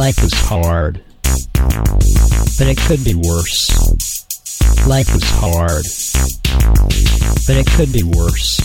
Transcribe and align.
Life 0.00 0.24
is 0.24 0.32
hard, 0.32 1.04
but 1.62 2.66
it 2.66 2.78
could 2.78 3.04
be 3.04 3.14
worse. 3.14 3.68
Life 4.86 5.14
is 5.14 5.22
hard, 5.24 5.84
but 7.46 7.56
it 7.58 7.66
could 7.66 7.92
be 7.92 8.02
worse. 8.02 8.58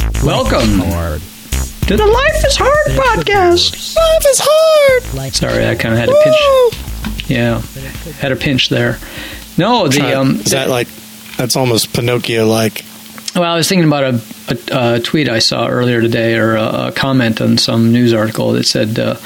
Life 0.00 0.24
Welcome 0.24 0.78
hard. 0.78 1.20
to 1.20 1.96
the 1.98 2.06
Life 2.06 2.46
is 2.46 2.56
Hard 2.56 2.74
but 2.86 2.92
it 2.92 2.96
could 2.96 3.26
be 3.26 3.32
podcast. 3.32 3.94
Life 3.94 4.24
is 4.26 4.40
hard. 4.42 5.14
Life 5.14 5.34
Sorry, 5.34 5.66
I 5.66 5.74
kind 5.74 5.92
of 5.92 6.00
had 6.00 6.08
to 6.08 6.18
pinch. 6.24 7.30
Yeah, 7.30 7.60
had 8.18 8.32
a 8.32 8.36
pinch 8.36 8.70
there. 8.70 8.98
No, 9.58 9.86
the 9.86 10.18
um, 10.18 10.36
is 10.36 10.52
that 10.52 10.70
like 10.70 10.88
that's 11.36 11.56
almost 11.56 11.92
Pinocchio 11.92 12.46
like? 12.46 12.86
Well, 13.34 13.44
I 13.44 13.54
was 13.54 13.68
thinking 13.68 13.86
about 13.86 14.02
a, 14.02 14.22
a, 14.50 14.96
a 14.96 15.00
tweet 15.00 15.28
I 15.28 15.38
saw 15.38 15.68
earlier 15.68 16.00
today, 16.00 16.36
or 16.36 16.56
a, 16.56 16.88
a 16.88 16.92
comment 16.92 17.40
on 17.40 17.58
some 17.58 17.92
news 17.92 18.12
article 18.12 18.52
that 18.52 18.64
said 18.64 18.98
uh, 18.98 19.16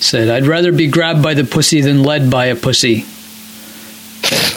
said 0.00 0.28
I'd 0.28 0.46
rather 0.46 0.72
be 0.72 0.88
grabbed 0.88 1.22
by 1.22 1.34
the 1.34 1.44
pussy 1.44 1.80
than 1.80 2.02
led 2.02 2.30
by 2.30 2.46
a 2.46 2.56
pussy. 2.56 3.04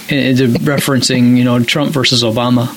And 0.09 0.37
referencing 0.37 1.37
you 1.37 1.45
know 1.45 1.63
Trump 1.63 1.93
versus 1.93 2.23
Obama, 2.23 2.67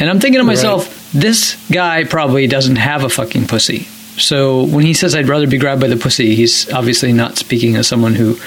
and 0.00 0.08
I'm 0.08 0.20
thinking 0.20 0.40
to 0.40 0.44
myself, 0.44 1.12
this 1.12 1.56
guy 1.70 2.04
probably 2.04 2.46
doesn't 2.46 2.76
have 2.76 3.04
a 3.04 3.08
fucking 3.10 3.46
pussy. 3.46 3.80
So 4.16 4.64
when 4.64 4.84
he 4.84 4.94
says 4.94 5.14
I'd 5.14 5.28
rather 5.28 5.46
be 5.46 5.58
grabbed 5.58 5.80
by 5.80 5.88
the 5.88 5.96
pussy, 5.96 6.34
he's 6.34 6.72
obviously 6.72 7.12
not 7.12 7.36
speaking 7.36 7.76
as 7.76 7.86
someone 7.86 8.14
who 8.14 8.38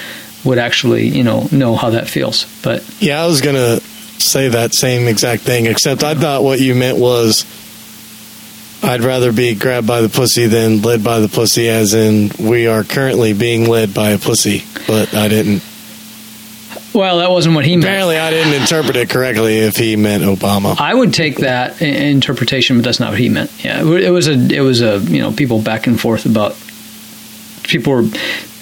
would 0.44 0.58
actually 0.58 1.06
you 1.08 1.22
know 1.22 1.48
know 1.52 1.76
how 1.76 1.90
that 1.90 2.08
feels. 2.08 2.44
But 2.62 2.82
Yeah, 3.00 3.22
I 3.22 3.26
was 3.26 3.40
gonna 3.40 3.80
say 4.18 4.48
that 4.48 4.74
same 4.74 5.06
exact 5.06 5.42
thing, 5.42 5.66
except 5.66 6.02
I 6.02 6.14
thought 6.14 6.42
what 6.42 6.60
you 6.60 6.74
meant 6.74 6.98
was 6.98 7.44
I'd 8.82 9.02
rather 9.02 9.32
be 9.32 9.54
grabbed 9.54 9.86
by 9.86 10.00
the 10.02 10.08
pussy 10.08 10.46
than 10.46 10.82
led 10.82 11.02
by 11.02 11.18
the 11.18 11.28
pussy, 11.28 11.68
as 11.68 11.94
in 11.94 12.30
we 12.38 12.66
are 12.68 12.84
currently 12.84 13.32
being 13.32 13.68
led 13.68 13.92
by 13.92 14.10
a 14.10 14.18
pussy. 14.18 14.62
But 14.86 15.14
I 15.14 15.28
didn't. 15.28 15.62
well, 16.94 17.18
that 17.18 17.30
wasn't 17.30 17.56
what 17.56 17.64
he 17.64 17.76
meant. 17.76 17.86
Apparently, 17.86 18.18
I 18.18 18.30
didn't 18.30 18.54
interpret 18.54 18.96
it 18.96 19.10
correctly. 19.10 19.58
If 19.58 19.76
he 19.76 19.96
meant 19.96 20.22
Obama, 20.22 20.78
I 20.78 20.94
would 20.94 21.12
take 21.12 21.38
that 21.38 21.82
interpretation, 21.82 22.76
but 22.76 22.84
that's 22.84 23.00
not 23.00 23.10
what 23.10 23.18
he 23.18 23.28
meant. 23.28 23.50
Yeah, 23.64 23.80
it 23.80 24.10
was 24.10 24.28
a 24.28 24.34
it 24.34 24.60
was 24.60 24.80
a 24.80 24.98
you 24.98 25.20
know 25.20 25.32
people 25.32 25.60
back 25.60 25.86
and 25.88 26.00
forth 26.00 26.24
about 26.24 26.56
people 27.64 27.92
were 27.92 28.04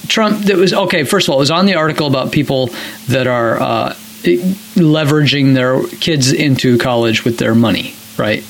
Trump. 0.09 0.45
That 0.47 0.57
was 0.57 0.73
okay. 0.73 1.05
First 1.05 1.29
of 1.29 1.33
all, 1.33 1.39
it 1.39 1.43
was 1.43 1.51
on 1.51 1.67
the 1.67 1.75
article 1.75 2.07
about 2.07 2.33
people 2.33 2.71
that 3.09 3.27
are 3.27 3.61
uh, 3.61 3.95
leveraging 4.25 5.55
their 5.55 5.83
kids 5.99 6.33
into 6.33 6.79
college 6.79 7.25
with 7.25 7.39
their 7.39 7.55
money, 7.55 7.95
right? 8.17 8.43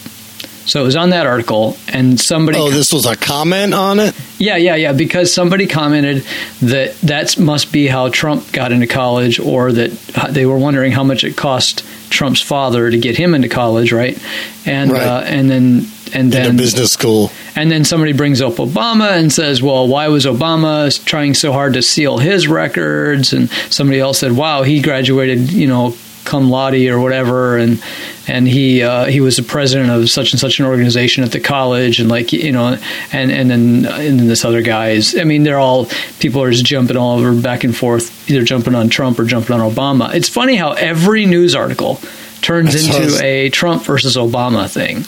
So 0.66 0.80
it 0.80 0.84
was 0.84 0.96
on 0.96 1.10
that 1.10 1.26
article, 1.26 1.76
and 1.88 2.20
somebody 2.20 2.58
oh, 2.58 2.70
this 2.70 2.92
was 2.92 3.06
a 3.06 3.16
comment 3.16 3.72
on 3.72 4.00
it. 4.00 4.14
yeah, 4.38 4.56
yeah, 4.56 4.74
yeah. 4.74 4.92
Because 4.92 5.32
somebody 5.32 5.66
commented 5.66 6.24
that 6.62 6.98
that 7.02 7.38
must 7.38 7.72
be 7.72 7.86
how 7.86 8.08
Trump 8.08 8.52
got 8.52 8.72
into 8.72 8.88
college, 8.88 9.38
or 9.38 9.70
that 9.72 10.18
uh, 10.18 10.30
they 10.30 10.44
were 10.44 10.58
wondering 10.58 10.92
how 10.92 11.04
much 11.04 11.22
it 11.22 11.36
cost 11.36 11.84
Trump's 12.10 12.42
father 12.42 12.90
to 12.90 12.98
get 12.98 13.16
him 13.16 13.34
into 13.34 13.48
college, 13.48 13.92
right? 13.92 14.18
And 14.66 14.92
Right. 14.92 15.02
Uh, 15.02 15.20
and 15.24 15.50
then 15.50 15.86
and 16.14 16.32
then 16.32 16.56
business 16.56 16.92
school, 16.92 17.30
and 17.56 17.70
then 17.70 17.84
somebody 17.84 18.12
brings 18.12 18.40
up 18.40 18.54
Obama 18.54 19.18
and 19.18 19.32
says, 19.32 19.62
"Well, 19.62 19.88
why 19.88 20.08
was 20.08 20.24
Obama 20.26 21.04
trying 21.04 21.34
so 21.34 21.52
hard 21.52 21.74
to 21.74 21.82
seal 21.82 22.18
his 22.18 22.48
records?" 22.48 23.32
And 23.32 23.50
somebody 23.70 24.00
else 24.00 24.18
said, 24.18 24.32
"Wow, 24.32 24.62
he 24.62 24.80
graduated, 24.80 25.52
you 25.52 25.66
know, 25.66 25.96
cum 26.26 26.50
laude 26.50 26.74
or 26.88 27.00
whatever, 27.00 27.56
and 27.56 27.82
and 28.28 28.46
he 28.46 28.82
uh, 28.82 29.04
he 29.06 29.20
was 29.20 29.36
the 29.36 29.42
president 29.42 29.90
of 29.90 30.10
such 30.10 30.32
and 30.32 30.40
such 30.40 30.58
an 30.60 30.66
organization 30.66 31.24
at 31.24 31.32
the 31.32 31.40
college, 31.40 32.00
and 32.00 32.08
like 32.10 32.32
you 32.32 32.52
know, 32.52 32.76
and 33.12 33.30
and 33.32 33.50
then 33.50 33.86
and 33.86 34.20
then 34.20 34.26
this 34.28 34.44
other 34.44 34.60
guy 34.62 34.90
is. 34.90 35.16
I 35.18 35.24
mean, 35.24 35.42
they're 35.44 35.58
all 35.58 35.86
people 36.18 36.42
are 36.42 36.50
just 36.50 36.64
jumping 36.66 36.96
all 36.96 37.18
over 37.18 37.34
back 37.40 37.64
and 37.64 37.74
forth, 37.76 38.28
either 38.30 38.42
jumping 38.44 38.74
on 38.74 38.88
Trump 38.88 39.18
or 39.18 39.24
jumping 39.24 39.58
on 39.58 39.70
Obama. 39.72 40.12
It's 40.14 40.28
funny 40.28 40.56
how 40.56 40.72
every 40.72 41.24
news 41.26 41.54
article 41.54 42.00
turns 42.42 42.72
That's 42.74 42.96
into 43.14 43.24
a 43.24 43.48
Trump 43.50 43.82
versus 43.84 44.16
Obama 44.16 44.70
thing. 44.70 45.04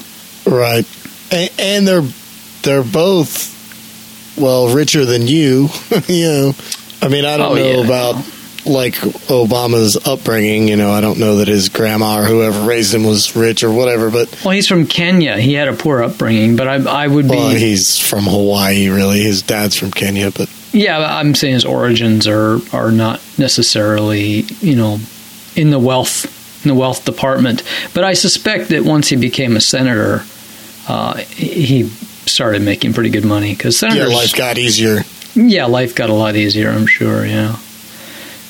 right? 0.51 0.87
And, 1.31 1.51
and 1.59 1.87
they're 1.89 2.09
they're 2.63 2.83
both 2.83 3.57
well 4.39 4.69
richer 4.75 5.05
than 5.05 5.27
you. 5.27 5.69
you 6.07 6.25
know, 6.27 6.53
I 7.03 7.09
mean, 7.09 7.25
I 7.25 7.37
don't 7.37 7.53
Oh, 7.53 7.55
know 7.55 7.81
yeah. 7.81 7.85
about 7.85 8.25
like 8.69 8.95
Obama's 8.95 9.97
upbringing. 10.07 10.69
You 10.69 10.77
know, 10.77 10.91
I 10.93 11.01
don't 11.01 11.19
know 11.19 11.37
that 11.37 11.49
his 11.49 11.69
grandma 11.69 12.21
or 12.21 12.25
whoever 12.25 12.67
raised 12.67 12.95
him 12.95 13.05
was 13.05 13.35
rich 13.35 13.63
or 13.65 13.71
whatever. 13.73 14.11
But 14.11 14.43
Well, 14.45 14.53
he's 14.53 14.67
from 14.69 14.87
Kenya. 14.87 15.37
He 15.39 15.55
had 15.55 15.69
a 15.69 15.73
poor 15.75 16.03
upbringing, 16.03 16.57
but 16.57 16.69
I, 16.69 17.05
I 17.05 17.07
would 17.09 17.25
be. 17.27 17.37
well, 17.37 17.51
he's 17.51 17.99
from 17.99 18.25
Hawaii. 18.25 18.89
Really, 18.89 19.21
his 19.21 19.43
dad's 19.43 19.77
from 19.77 19.91
Kenya. 19.91 20.31
But 20.31 20.51
yeah, 20.73 20.99
I'm 20.99 21.35
saying 21.35 21.55
his 21.55 21.65
origins 21.65 22.27
are 22.27 22.59
are 22.73 22.91
not 22.93 23.21
necessarily 23.39 24.43
you 24.61 24.77
know 24.77 24.99
in 25.57 25.71
the 25.71 25.79
wealth 25.79 26.65
in 26.65 26.69
the 26.69 26.75
wealth 26.75 27.05
department. 27.05 27.63
But 27.95 28.05
I 28.05 28.13
suspect 28.15 28.69
that 28.71 28.85
once 28.85 29.09
he 29.09 29.17
became 29.17 29.57
a 29.57 29.61
senator, 29.61 30.25
uh, 30.89 31.17
he 31.17 31.89
started 32.27 32.63
making 32.63 32.93
pretty 32.93 33.11
good 33.11 33.25
money 33.25 33.55
because 33.55 33.81
yeah, 33.83 33.91
senators. 33.91 34.15
life 34.15 34.35
got 34.37 34.59
easier. 34.59 35.01
yeah, 35.35 35.67
life 35.67 35.95
got 35.95 36.11
a 36.11 36.15
lot 36.15 36.37
easier. 36.37 36.71
I'm 36.71 36.87
sure. 36.87 37.25
Yeah. 37.25 37.57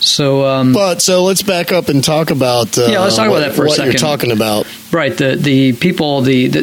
So 0.01 0.45
um, 0.47 0.73
But 0.73 1.03
so 1.03 1.25
let's 1.25 1.43
back 1.43 1.73
up 1.73 1.89
and 1.89 2.03
talk 2.05 2.31
about 2.31 2.77
uh, 2.79 2.87
Yeah, 2.87 3.01
let's 3.01 3.17
talk 3.17 3.27
about 3.27 3.35
what, 3.35 3.41
that 3.41 3.55
for 3.55 3.65
a 3.65 3.69
what 3.69 3.79
you're 3.79 3.87
second. 3.93 4.01
talking 4.01 4.31
about. 4.33 4.67
Right. 4.93 5.17
The 5.17 5.37
the 5.37 5.73
people 5.75 6.23
the, 6.23 6.49
the 6.49 6.63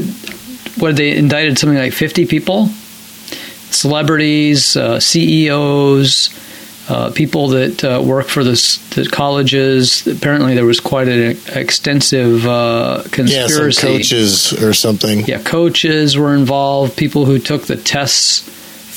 what 0.79 0.95
they 0.95 1.15
indicted 1.15 1.57
something 1.57 1.77
like 1.77 1.93
fifty 1.93 2.25
people, 2.25 2.69
celebrities, 3.71 4.75
uh, 4.77 4.99
CEOs, 4.99 6.29
uh, 6.89 7.11
people 7.11 7.49
that 7.49 7.83
uh, 7.83 8.01
work 8.03 8.27
for 8.27 8.43
the, 8.43 8.51
the 8.95 9.07
colleges. 9.11 10.05
Apparently, 10.07 10.53
there 10.55 10.65
was 10.65 10.79
quite 10.79 11.07
an 11.07 11.37
extensive 11.55 12.45
uh, 12.45 12.97
Yeah, 12.97 13.01
some 13.03 13.09
conspiracy. 13.11 13.81
coaches 13.87 14.53
or 14.63 14.73
something. 14.73 15.25
Yeah, 15.25 15.41
coaches 15.41 16.17
were 16.17 16.33
involved. 16.35 16.95
People 16.97 17.25
who 17.25 17.39
took 17.39 17.63
the 17.63 17.75
tests 17.75 18.43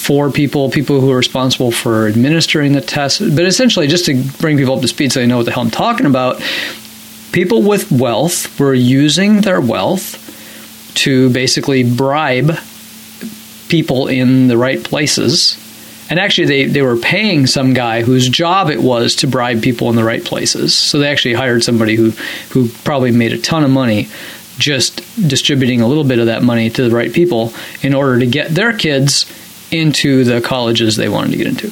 for 0.09 0.31
people, 0.31 0.71
people 0.71 1.03
who 1.03 1.13
are 1.13 1.19
responsible 1.19 1.71
for 1.71 2.09
administering 2.09 2.73
the 2.73 2.81
test. 2.81 3.21
But 3.21 3.45
essentially, 3.45 3.87
just 3.89 4.07
to 4.07 4.15
bring 4.41 4.57
people 4.57 4.75
up 4.75 4.81
to 4.81 4.89
speed 4.89 5.13
so 5.13 5.21
they 5.21 5.27
know 5.27 5.37
what 5.37 5.45
the 5.45 5.53
hell 5.53 5.63
I'm 5.63 5.71
talking 5.71 6.07
about, 6.07 6.43
people 7.33 7.61
with 7.61 7.93
wealth 7.93 8.59
were 8.59 8.73
using 8.73 9.43
their 9.43 9.61
wealth 9.61 10.95
to 10.95 11.29
basically 11.29 11.85
bribe 11.85 12.57
people 13.69 14.09
in 14.09 14.49
the 14.49 14.57
right 14.57 14.83
places. 14.83 15.63
And 16.09 16.19
actually, 16.19 16.47
they, 16.47 16.65
they 16.65 16.81
were 16.81 16.97
paying 16.97 17.47
some 17.47 17.75
guy 17.75 18.01
whose 18.01 18.31
job 18.31 18.71
it 18.71 18.81
was 18.81 19.15
to 19.17 19.27
bribe 19.27 19.63
people 19.63 19.91
in 19.91 19.97
the 19.97 20.05
right 20.05 20.25
places. 20.25 20.75
So 20.75 21.01
they 21.01 21.09
actually 21.09 21.35
hired 21.35 21.63
somebody 21.65 21.97
who, 21.97 22.13
who 22.53 22.71
probably 22.83 23.11
made 23.11 23.35
a 23.35 23.39
ton 23.39 23.63
of 23.63 23.69
money 23.69 24.09
just 24.57 25.03
distributing 25.29 25.83
a 25.83 25.87
little 25.87 26.03
bit 26.03 26.19
of 26.19 26.27
that 26.27 26.43
money 26.43 26.71
to 26.71 26.89
the 26.89 26.97
right 26.97 27.13
people 27.13 27.53
in 27.83 27.93
order 27.93 28.21
to 28.21 28.27
get 28.27 28.49
their 28.55 28.75
kids 28.75 29.27
into 29.71 30.25
the 30.25 30.41
colleges 30.41 30.97
they 30.97 31.09
wanted 31.09 31.33
to 31.33 31.37
get 31.37 31.47
into. 31.47 31.69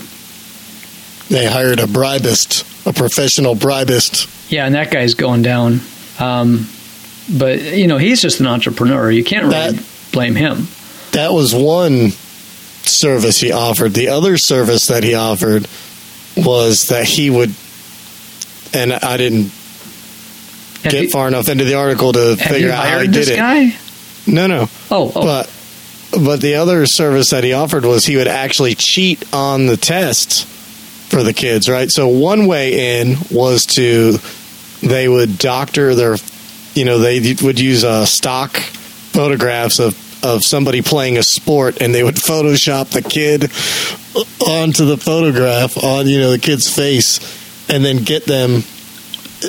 They 1.29 1.47
hired 1.47 1.81
a 1.81 1.85
bribist, 1.87 2.63
a 2.87 2.93
professional 2.93 3.55
bribist. 3.57 4.51
Yeah, 4.51 4.67
and 4.67 4.75
that 4.75 4.91
guy's 4.91 5.15
going 5.15 5.43
down. 5.43 5.81
Um, 6.21 6.69
but, 7.37 7.61
you 7.61 7.89
know, 7.89 7.99
he's 7.99 8.23
just 8.23 8.39
an 8.41 8.47
entrepreneur. 8.47 9.11
You 9.11 9.25
can't 9.25 9.45
really 9.47 9.77
That- 9.77 9.85
blame 10.13 10.37
him. 10.37 10.69
That 11.13 11.33
was 11.33 11.53
one 11.55 12.13
service 12.85 13.41
he 13.41 13.51
offered. 13.51 13.95
The 13.95 14.09
other 14.09 14.39
service 14.39 14.87
that 14.87 15.03
he 15.03 15.15
offered 15.15 15.67
was 16.37 16.89
that 16.89 17.05
he 17.07 17.31
would, 17.31 17.53
and 18.73 18.93
I 18.93 19.17
didn't 19.17 19.51
Have 20.85 20.93
get 20.93 21.11
far 21.11 21.27
enough 21.27 21.49
into 21.49 21.65
the 21.65 21.75
article 21.75 22.13
to 22.13 22.37
figure 22.37 22.71
out 22.71 22.87
how 22.87 22.99
he 23.01 23.07
did 23.07 23.15
this 23.15 23.29
it. 23.31 23.37
guy? 23.37 23.75
No, 24.27 24.47
no. 24.47 24.69
Oh, 24.91 25.11
oh. 25.15 25.23
But 25.23 25.51
but 26.13 26.41
the 26.41 26.55
other 26.55 26.87
service 26.87 27.31
that 27.31 27.45
he 27.45 27.53
offered 27.53 27.85
was 27.85 28.07
he 28.07 28.17
would 28.17 28.29
actually 28.29 28.75
cheat 28.75 29.23
on 29.35 29.67
the 29.67 29.77
tests 29.77 30.45
for 31.09 31.23
the 31.23 31.33
kids, 31.33 31.69
right? 31.69 31.91
So 31.91 32.09
one 32.09 32.47
way 32.47 33.01
in 33.01 33.17
was 33.31 33.67
to 33.77 34.19
they 34.83 35.09
would 35.09 35.39
doctor 35.39 35.95
their, 35.95 36.17
you 36.75 36.85
know, 36.85 36.99
they 36.99 37.35
would 37.43 37.59
use 37.61 37.85
uh, 37.85 38.05
stock 38.05 38.57
photographs 38.57 39.79
of 39.79 40.03
of 40.25 40.43
somebody 40.43 40.83
playing 40.83 41.19
a 41.19 41.23
sport, 41.23 41.81
and 41.81 41.95
they 41.95 42.03
would 42.03 42.15
Photoshop 42.17 42.89
the 42.89 43.03
kid 43.03 43.45
onto 44.47 44.85
the 44.85 44.97
photograph 44.97 45.77
on 45.83 46.07
you 46.07 46.21
know 46.21 46.31
the 46.31 46.39
kid's 46.39 46.69
face, 46.69 47.21
and 47.71 47.85
then 47.85 48.05
get 48.05 48.25
them. 48.25 48.63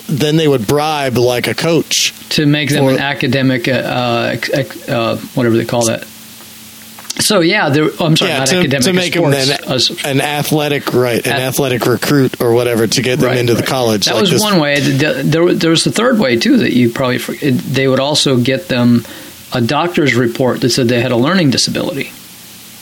Then 0.10 0.36
they 0.36 0.50
would 0.50 0.68
bribe 0.68 1.18
like 1.18 1.48
a 1.48 1.56
coach 1.56 2.14
to 2.36 2.46
make 2.46 2.70
them 2.70 2.84
For- 2.84 2.92
an 2.92 3.00
academic, 3.00 3.70
uh, 3.70 3.72
uh, 3.72 4.38
uh, 4.90 5.18
whatever 5.34 5.56
they 5.56 5.66
call 5.66 5.86
that. 5.86 6.06
So 7.20 7.40
yeah, 7.42 7.70
there, 7.70 7.86
oh, 8.00 8.06
I'm 8.06 8.16
sorry, 8.16 8.32
Yeah, 8.32 8.40
not 8.40 8.48
to- 8.50 8.58
academic 8.60 8.84
to 8.86 8.94
make 8.94 9.14
them 9.14 9.32
then- 9.32 9.58
uh, 9.68 9.80
an 10.06 10.22
athletic 10.22 10.94
right 10.94 11.26
an 11.26 11.34
Ath- 11.34 11.40
athletic 11.42 11.86
recruit 11.86 12.40
or 12.40 12.54
whatever 12.54 12.86
to 12.88 13.02
get 13.02 13.20
them 13.20 13.30
Right, 13.30 13.38
into 13.38 13.56
the 13.56 13.64
college 13.64 14.06
That 14.06 14.14
like 14.16 14.22
was 14.22 14.32
this- 14.32 14.42
one 14.42 14.60
way. 14.60 14.80
The- 14.80 14.92
the- 15.14 15.24
There, 15.24 15.44
was- 15.44 15.58
there 15.60 15.70
was 15.72 15.84
the 15.84 15.92
third 15.92 16.20
way 16.20 16.36
too 16.36 16.58
that 16.58 16.74
you 16.74 16.90
probably 16.90 17.18
they 17.52 17.88
would 17.88 18.00
also 18.00 18.38
get 18.38 18.68
them 18.68 19.06
a 19.54 19.62
doctor's 19.62 20.14
report 20.14 20.62
that 20.62 20.70
said 20.70 20.88
they 20.90 21.02
had 21.02 21.12
a 21.12 21.18
learning 21.18 21.50
disability. 21.52 22.12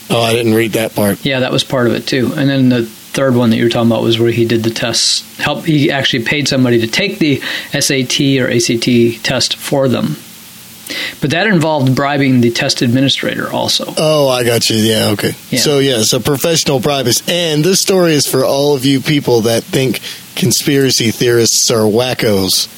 oh 0.09 0.21
i 0.21 0.33
didn't 0.33 0.53
read 0.53 0.73
that 0.73 0.93
part 0.95 1.17
Yeah, 1.23 1.39
that 1.39 1.51
was 1.51 1.63
part 1.63 1.87
of 1.87 1.93
it 1.95 2.05
too. 2.05 2.31
And 2.37 2.47
then 2.49 2.69
the 2.69 2.83
third 2.83 3.35
one 3.35 3.49
that 3.51 3.55
you 3.57 3.63
were 3.63 3.69
talking 3.69 3.89
about 3.89 4.03
was 4.03 4.19
where 4.19 4.29
he 4.31 4.43
did 4.45 4.61
the 4.63 4.69
tests. 4.69 5.23
Help 5.39 5.65
he 5.65 5.89
actually 5.89 6.23
paid 6.23 6.47
somebody 6.49 6.81
to 6.81 6.87
take 6.87 7.17
the 7.19 7.41
SAT 7.71 8.39
or 8.39 8.47
ACT 8.51 9.23
test 9.23 9.55
for 9.55 9.87
them. 9.87 10.17
But 11.21 11.31
that 11.31 11.47
involved 11.47 11.95
bribing 11.95 12.41
the 12.41 12.51
test 12.51 12.81
administrator 12.81 13.51
also. 13.51 13.85
Oh, 13.97 14.29
I 14.29 14.43
got 14.43 14.69
you. 14.69 14.77
Yeah, 14.77 15.09
okay. 15.13 15.31
Yeah. 15.49 15.59
So, 15.59 15.79
yeah, 15.79 16.01
so 16.03 16.19
professional 16.19 16.79
bribist. 16.79 17.29
And 17.29 17.63
this 17.63 17.79
story 17.79 18.13
is 18.13 18.27
for 18.27 18.45
all 18.45 18.75
of 18.75 18.85
you 18.85 19.01
people 19.01 19.41
that 19.41 19.63
think 19.63 19.99
conspiracy 20.35 21.11
theorists 21.11 21.71
are 21.71 21.81
wackos. 21.81 22.71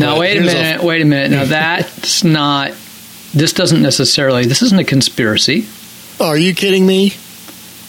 Now 0.00 0.14
But 0.14 0.20
wait 0.20 0.38
a 0.38 0.40
minute, 0.40 0.82
wait 0.82 1.02
a 1.02 1.04
minute. 1.04 1.30
Now 1.30 1.44
that's 1.46 2.24
not. 2.24 2.72
This 3.34 3.52
doesn't 3.52 3.82
necessarily. 3.82 4.46
This 4.46 4.62
isn't 4.62 4.78
a 4.78 4.84
conspiracy. 4.84 5.66
Are 6.18 6.36
you 6.36 6.54
kidding 6.54 6.86
me? 6.86 7.14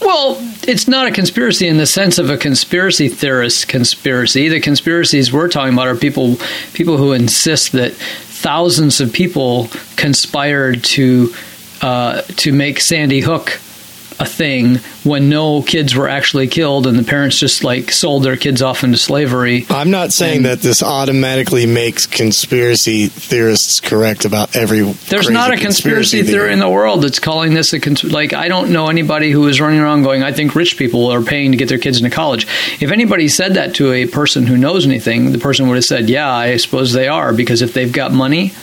Well, 0.01 0.38
it's 0.63 0.88
not 0.88 1.07
a 1.07 1.12
conspiracy 1.12 1.68
in 1.68 1.77
the 1.77 1.86
sense 1.86 2.18
of 2.18 2.30
a 2.30 2.38
conspiracy 2.38 3.07
theorist 3.07 3.68
conspiracy. 3.68 4.50
The 4.50 4.59
conspiracies 4.59 5.31
we're 5.31 5.48
talking 5.48 5.74
about 5.74 5.88
are 5.88 5.95
people 5.95 6.38
people 6.74 6.98
who 6.98 7.13
insist 7.13 7.74
that 7.74 7.94
thousands 7.94 9.00
of 9.00 9.13
people 9.13 9.69
conspired 9.98 10.83
to 10.83 11.33
uh, 11.81 12.21
to 12.38 12.51
make 12.51 12.80
Sandy 12.80 13.21
Hook 13.21 13.59
a 14.21 14.25
thing 14.25 14.75
when 15.03 15.29
no 15.29 15.62
kids 15.63 15.95
were 15.95 16.07
actually 16.07 16.47
killed 16.47 16.85
and 16.85 16.97
the 16.97 17.03
parents 17.03 17.39
just 17.39 17.63
like 17.63 17.91
sold 17.91 18.23
their 18.23 18.38
kids 18.38 18.62
off 18.62 18.83
into 18.83 18.97
slavery. 18.97 19.65
I'm 19.69 19.89
not 19.89 20.13
saying 20.13 20.38
And- 20.38 20.45
that 20.45 20.62
this 20.62 20.83
automatically 20.83 21.65
makes 21.65 22.06
conspiracy 22.06 23.07
theorists 23.07 23.79
correct 23.79 24.25
about 24.25 24.56
every. 24.56 24.81
There's 24.81 25.29
not 25.29 25.51
a 25.53 25.57
conspiracy 25.57 26.23
theory 26.23 26.53
in 26.53 26.59
the 26.59 26.69
world 26.69 27.03
that's 27.03 27.19
calling 27.19 27.53
this 27.53 27.73
a 27.73 27.79
cons- 27.79 28.03
like 28.03 28.33
I 28.33 28.47
don't 28.47 28.71
know 28.71 28.88
anybody 28.89 29.31
who 29.31 29.47
is 29.47 29.59
running 29.59 29.79
around 29.79 30.03
going 30.03 30.21
I 30.24 30.31
think 30.33 30.53
rich 30.56 30.77
people 30.77 31.07
are 31.12 31.21
paying 31.21 31.51
to 31.51 31.57
get 31.57 31.67
their 31.69 31.77
kids 31.79 31.97
into 31.97 32.09
college. 32.09 32.45
If 32.79 32.91
anybody 32.91 33.27
said 33.27 33.56
that 33.56 33.75
to 33.75 33.91
a 33.94 34.06
person 34.06 34.45
who 34.45 34.56
knows 34.57 34.85
anything, 34.85 35.31
the 35.31 35.39
person 35.39 35.67
would 35.67 35.75
have 35.75 35.85
said, 35.85 36.09
"Yeah, 36.09 36.31
I 36.31 36.57
suppose 36.57 36.94
they 36.94 37.07
are 37.07 37.33
because 37.33 37.62
if 37.62 37.74
they've 37.74 37.91
got 37.91 38.13
money, 38.13 38.53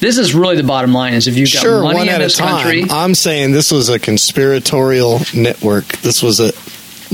this 0.00 0.18
is 0.18 0.34
really 0.34 0.56
the 0.56 0.62
bottom 0.64 0.92
line 0.92 1.14
is 1.14 1.26
if 1.28 1.36
you've 1.36 1.52
got 1.52 1.62
Sure, 1.62 1.82
money 1.82 1.98
one 1.98 2.08
in 2.08 2.14
at 2.14 2.20
a 2.22 2.28
time. 2.28 2.62
country, 2.62 2.84
I'm 2.90 3.14
saying 3.14 3.52
this 3.52 3.70
was 3.70 3.88
a 3.88 3.98
conspiratorial 3.98 5.20
network. 5.34 5.86
This 5.98 6.22
was 6.22 6.40
a. 6.40 6.52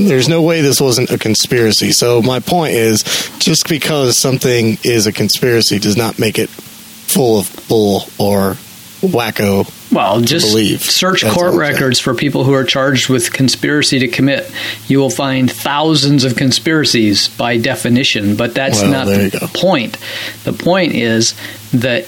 There's 0.01 0.29
no 0.29 0.41
way 0.41 0.61
this 0.61 0.79
wasn't 0.79 1.11
a 1.11 1.17
conspiracy. 1.17 1.91
So 1.91 2.21
my 2.21 2.39
point 2.39 2.73
is, 2.73 3.03
just 3.39 3.67
because 3.67 4.17
something 4.17 4.77
is 4.83 5.07
a 5.07 5.11
conspiracy 5.11 5.77
does 5.77 5.97
not 5.97 6.17
make 6.19 6.39
it 6.39 6.49
full 6.49 7.39
of 7.39 7.65
bull 7.67 8.03
or 8.17 8.55
wacko. 9.01 9.65
well, 9.93 10.21
just 10.21 10.47
believe. 10.47 10.81
search 10.81 11.21
That's 11.23 11.33
court 11.33 11.55
records 11.55 11.99
for 11.99 12.13
people 12.13 12.43
who 12.45 12.53
are 12.53 12.63
charged 12.63 13.09
with 13.09 13.33
conspiracy 13.33 13.99
to 13.99 14.07
commit. 14.07 14.49
You 14.87 14.99
will 14.99 15.09
find 15.09 15.51
thousands 15.51 16.23
of 16.23 16.35
conspiracies 16.37 17.27
by 17.29 17.57
definition, 17.57 18.35
but 18.37 18.53
that's 18.53 18.81
Well, 18.81 18.91
not 18.91 19.07
the 19.07 19.49
point. 19.53 19.97
The 20.45 20.53
point 20.53 20.93
is 20.93 21.33
that 21.73 22.05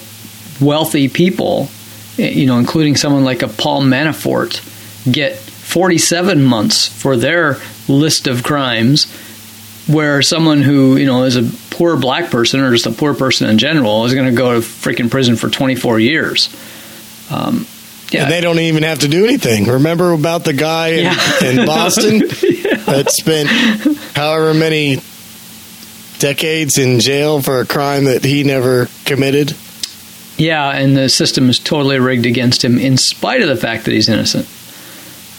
wealthy 0.61 1.09
people, 1.09 1.69
you 2.17 2.45
know, 2.45 2.57
including 2.57 2.95
someone 2.95 3.23
like 3.23 3.41
a 3.41 3.47
Paul 3.47 3.81
Manafort, 3.81 4.61
get 5.11 5.35
47 5.35 6.43
months 6.43 6.87
for 6.87 7.17
their 7.17 7.57
list 7.87 8.27
of 8.27 8.43
crimes, 8.43 9.11
where 9.87 10.21
someone 10.21 10.61
who, 10.61 10.95
you 10.97 11.05
know, 11.05 11.23
is 11.23 11.35
a 11.35 11.49
poor 11.75 11.97
black 11.97 12.29
person 12.29 12.59
or 12.59 12.71
just 12.71 12.85
a 12.85 12.91
poor 12.91 13.13
person 13.13 13.49
in 13.49 13.57
general 13.57 14.05
is 14.05 14.13
going 14.13 14.27
to 14.29 14.35
go 14.35 14.53
to 14.53 14.59
freaking 14.59 15.09
prison 15.09 15.35
for 15.35 15.49
24 15.49 15.99
years. 15.99 16.49
Um, 17.31 17.65
yeah. 18.11 18.23
And 18.23 18.31
they 18.31 18.41
don't 18.41 18.59
even 18.59 18.83
have 18.83 18.99
to 18.99 19.07
do 19.07 19.23
anything. 19.25 19.65
Remember 19.65 20.11
about 20.11 20.43
the 20.43 20.53
guy 20.53 20.89
in, 20.89 21.03
Yeah. 21.05 21.43
in 21.61 21.65
Boston 21.65 22.19
that 22.85 23.05
spent 23.09 23.49
however 24.15 24.53
many 24.53 24.97
decades 26.19 26.77
in 26.77 26.99
jail 26.99 27.41
for 27.41 27.61
a 27.61 27.65
crime 27.65 28.03
that 28.05 28.23
he 28.23 28.43
never 28.43 28.87
committed? 29.05 29.55
Yeah, 30.41 30.71
and 30.71 30.97
the 30.97 31.07
system 31.07 31.51
is 31.51 31.59
totally 31.59 31.99
rigged 31.99 32.25
against 32.25 32.65
him, 32.65 32.79
in 32.79 32.97
spite 32.97 33.43
of 33.43 33.47
the 33.47 33.55
fact 33.55 33.85
that 33.85 33.91
he's 33.91 34.09
innocent. 34.09 34.49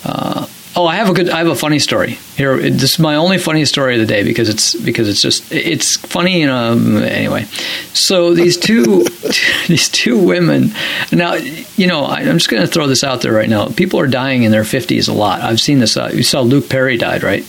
Uh, 0.05 0.47
oh, 0.77 0.87
I 0.87 0.95
have 0.95 1.11
a 1.11 1.13
good, 1.13 1.29
I 1.29 1.39
have 1.39 1.49
a 1.49 1.57
funny 1.57 1.81
story 1.81 2.21
here. 2.37 2.57
This 2.57 2.93
is 2.93 2.99
my 3.01 3.17
only 3.17 3.39
funny 3.39 3.65
story 3.65 3.95
of 3.95 4.01
the 4.01 4.07
day 4.07 4.23
because 4.23 4.49
it's 4.49 4.77
because 4.77 5.09
it's 5.09 5.21
just 5.21 5.51
it's 5.51 5.97
funny. 5.97 6.45
Um, 6.45 6.99
anyway, 6.99 7.47
so 7.95 8.33
these 8.33 8.57
two 8.57 9.03
these 9.67 9.89
two 9.89 10.25
women. 10.25 10.73
Now, 11.11 11.35
you 11.35 11.89
know, 11.89 12.05
I, 12.05 12.21
I'm 12.21 12.39
just 12.39 12.49
going 12.49 12.63
to 12.63 12.69
throw 12.69 12.87
this 12.87 13.03
out 13.03 13.23
there 13.23 13.33
right 13.33 13.49
now. 13.49 13.71
People 13.71 13.99
are 13.99 14.07
dying 14.07 14.45
in 14.45 14.53
their 14.53 14.63
50s 14.63 15.09
a 15.09 15.13
lot. 15.13 15.41
I've 15.41 15.61
seen 15.61 15.81
this. 15.81 15.97
Uh, 15.97 16.13
you 16.15 16.23
saw 16.23 16.43
Luke 16.43 16.69
Perry 16.69 16.97
died, 16.97 17.25
right? 17.25 17.45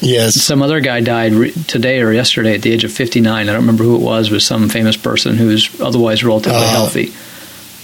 Yes. 0.00 0.40
some 0.42 0.62
other 0.62 0.80
guy 0.80 1.00
died 1.00 1.32
re- 1.32 1.52
today 1.66 2.00
or 2.00 2.12
yesterday 2.12 2.54
at 2.54 2.62
the 2.62 2.72
age 2.72 2.84
of 2.84 2.92
59. 2.92 3.48
I 3.48 3.52
don't 3.52 3.60
remember 3.60 3.84
who 3.84 3.96
it 3.96 4.00
was. 4.02 4.30
Was 4.30 4.46
some 4.46 4.68
famous 4.68 4.96
person 4.96 5.36
who's 5.36 5.68
otherwise 5.80 6.24
relatively 6.24 6.58
Uh, 6.58 6.70
healthy. 6.70 7.12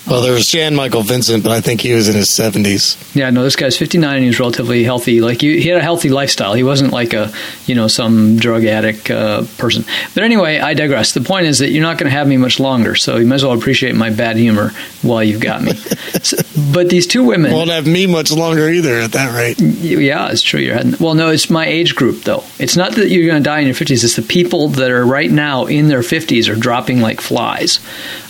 Well, 0.06 0.22
there 0.22 0.32
was 0.32 0.48
Jan 0.48 0.74
Michael 0.76 1.02
Vincent, 1.02 1.42
but 1.42 1.50
I 1.52 1.60
think 1.60 1.80
he 1.80 1.92
was 1.92 2.08
in 2.08 2.14
his 2.14 2.28
70s. 2.28 3.14
Yeah, 3.16 3.30
no, 3.30 3.42
this 3.42 3.56
guy's 3.56 3.76
59 3.76 4.14
and 4.16 4.24
he's 4.24 4.38
relatively 4.38 4.84
healthy. 4.84 5.20
Like 5.20 5.40
he, 5.40 5.60
he 5.60 5.68
had 5.68 5.78
a 5.78 5.82
healthy 5.82 6.10
lifestyle. 6.10 6.54
He 6.54 6.62
wasn't 6.62 6.92
like 6.92 7.12
a, 7.12 7.32
you 7.66 7.74
know, 7.74 7.88
some 7.88 8.36
drug 8.36 8.64
addict 8.64 9.10
uh, 9.10 9.42
person. 9.58 9.84
But 10.14 10.22
anyway, 10.22 10.60
I 10.60 10.74
digress. 10.74 11.12
The 11.12 11.22
point 11.22 11.46
is 11.46 11.58
that 11.58 11.70
you're 11.70 11.82
not 11.82 11.98
going 11.98 12.10
to 12.10 12.16
have 12.16 12.28
me 12.28 12.36
much 12.36 12.60
longer, 12.60 12.94
so 12.94 13.16
you 13.16 13.26
might 13.26 13.36
as 13.36 13.44
well 13.44 13.58
appreciate 13.58 13.94
my 13.96 14.10
bad 14.10 14.36
humor 14.36 14.70
while 15.02 15.24
you've 15.24 15.40
got 15.40 15.62
me. 15.62 15.72
So- 15.74 16.36
but 16.72 16.88
these 16.88 17.06
two 17.06 17.24
women, 17.24 17.52
Won't 17.52 17.70
have 17.70 17.86
me 17.86 18.06
much 18.06 18.30
longer 18.30 18.68
either 18.68 18.94
at 19.00 19.12
that 19.12 19.34
rate. 19.36 19.60
Yeah, 19.60 20.30
it's 20.30 20.42
true. 20.42 20.60
You're 20.60 20.74
heading. 20.74 20.94
Well, 21.00 21.14
no, 21.14 21.30
it's 21.30 21.50
my 21.50 21.66
age 21.66 21.94
group 21.96 22.22
though. 22.22 22.44
It's 22.58 22.76
not 22.76 22.92
that 22.92 23.08
you're 23.08 23.26
going 23.26 23.42
to 23.42 23.44
die 23.48 23.58
in 23.60 23.66
your 23.66 23.74
50s. 23.74 24.04
It's 24.04 24.14
the 24.16 24.22
people 24.22 24.68
that 24.68 24.90
are 24.90 25.04
right 25.04 25.30
now 25.30 25.66
in 25.66 25.88
their 25.88 26.00
50s 26.00 26.48
are 26.48 26.54
dropping 26.56 27.00
like 27.00 27.20
flies. 27.20 27.80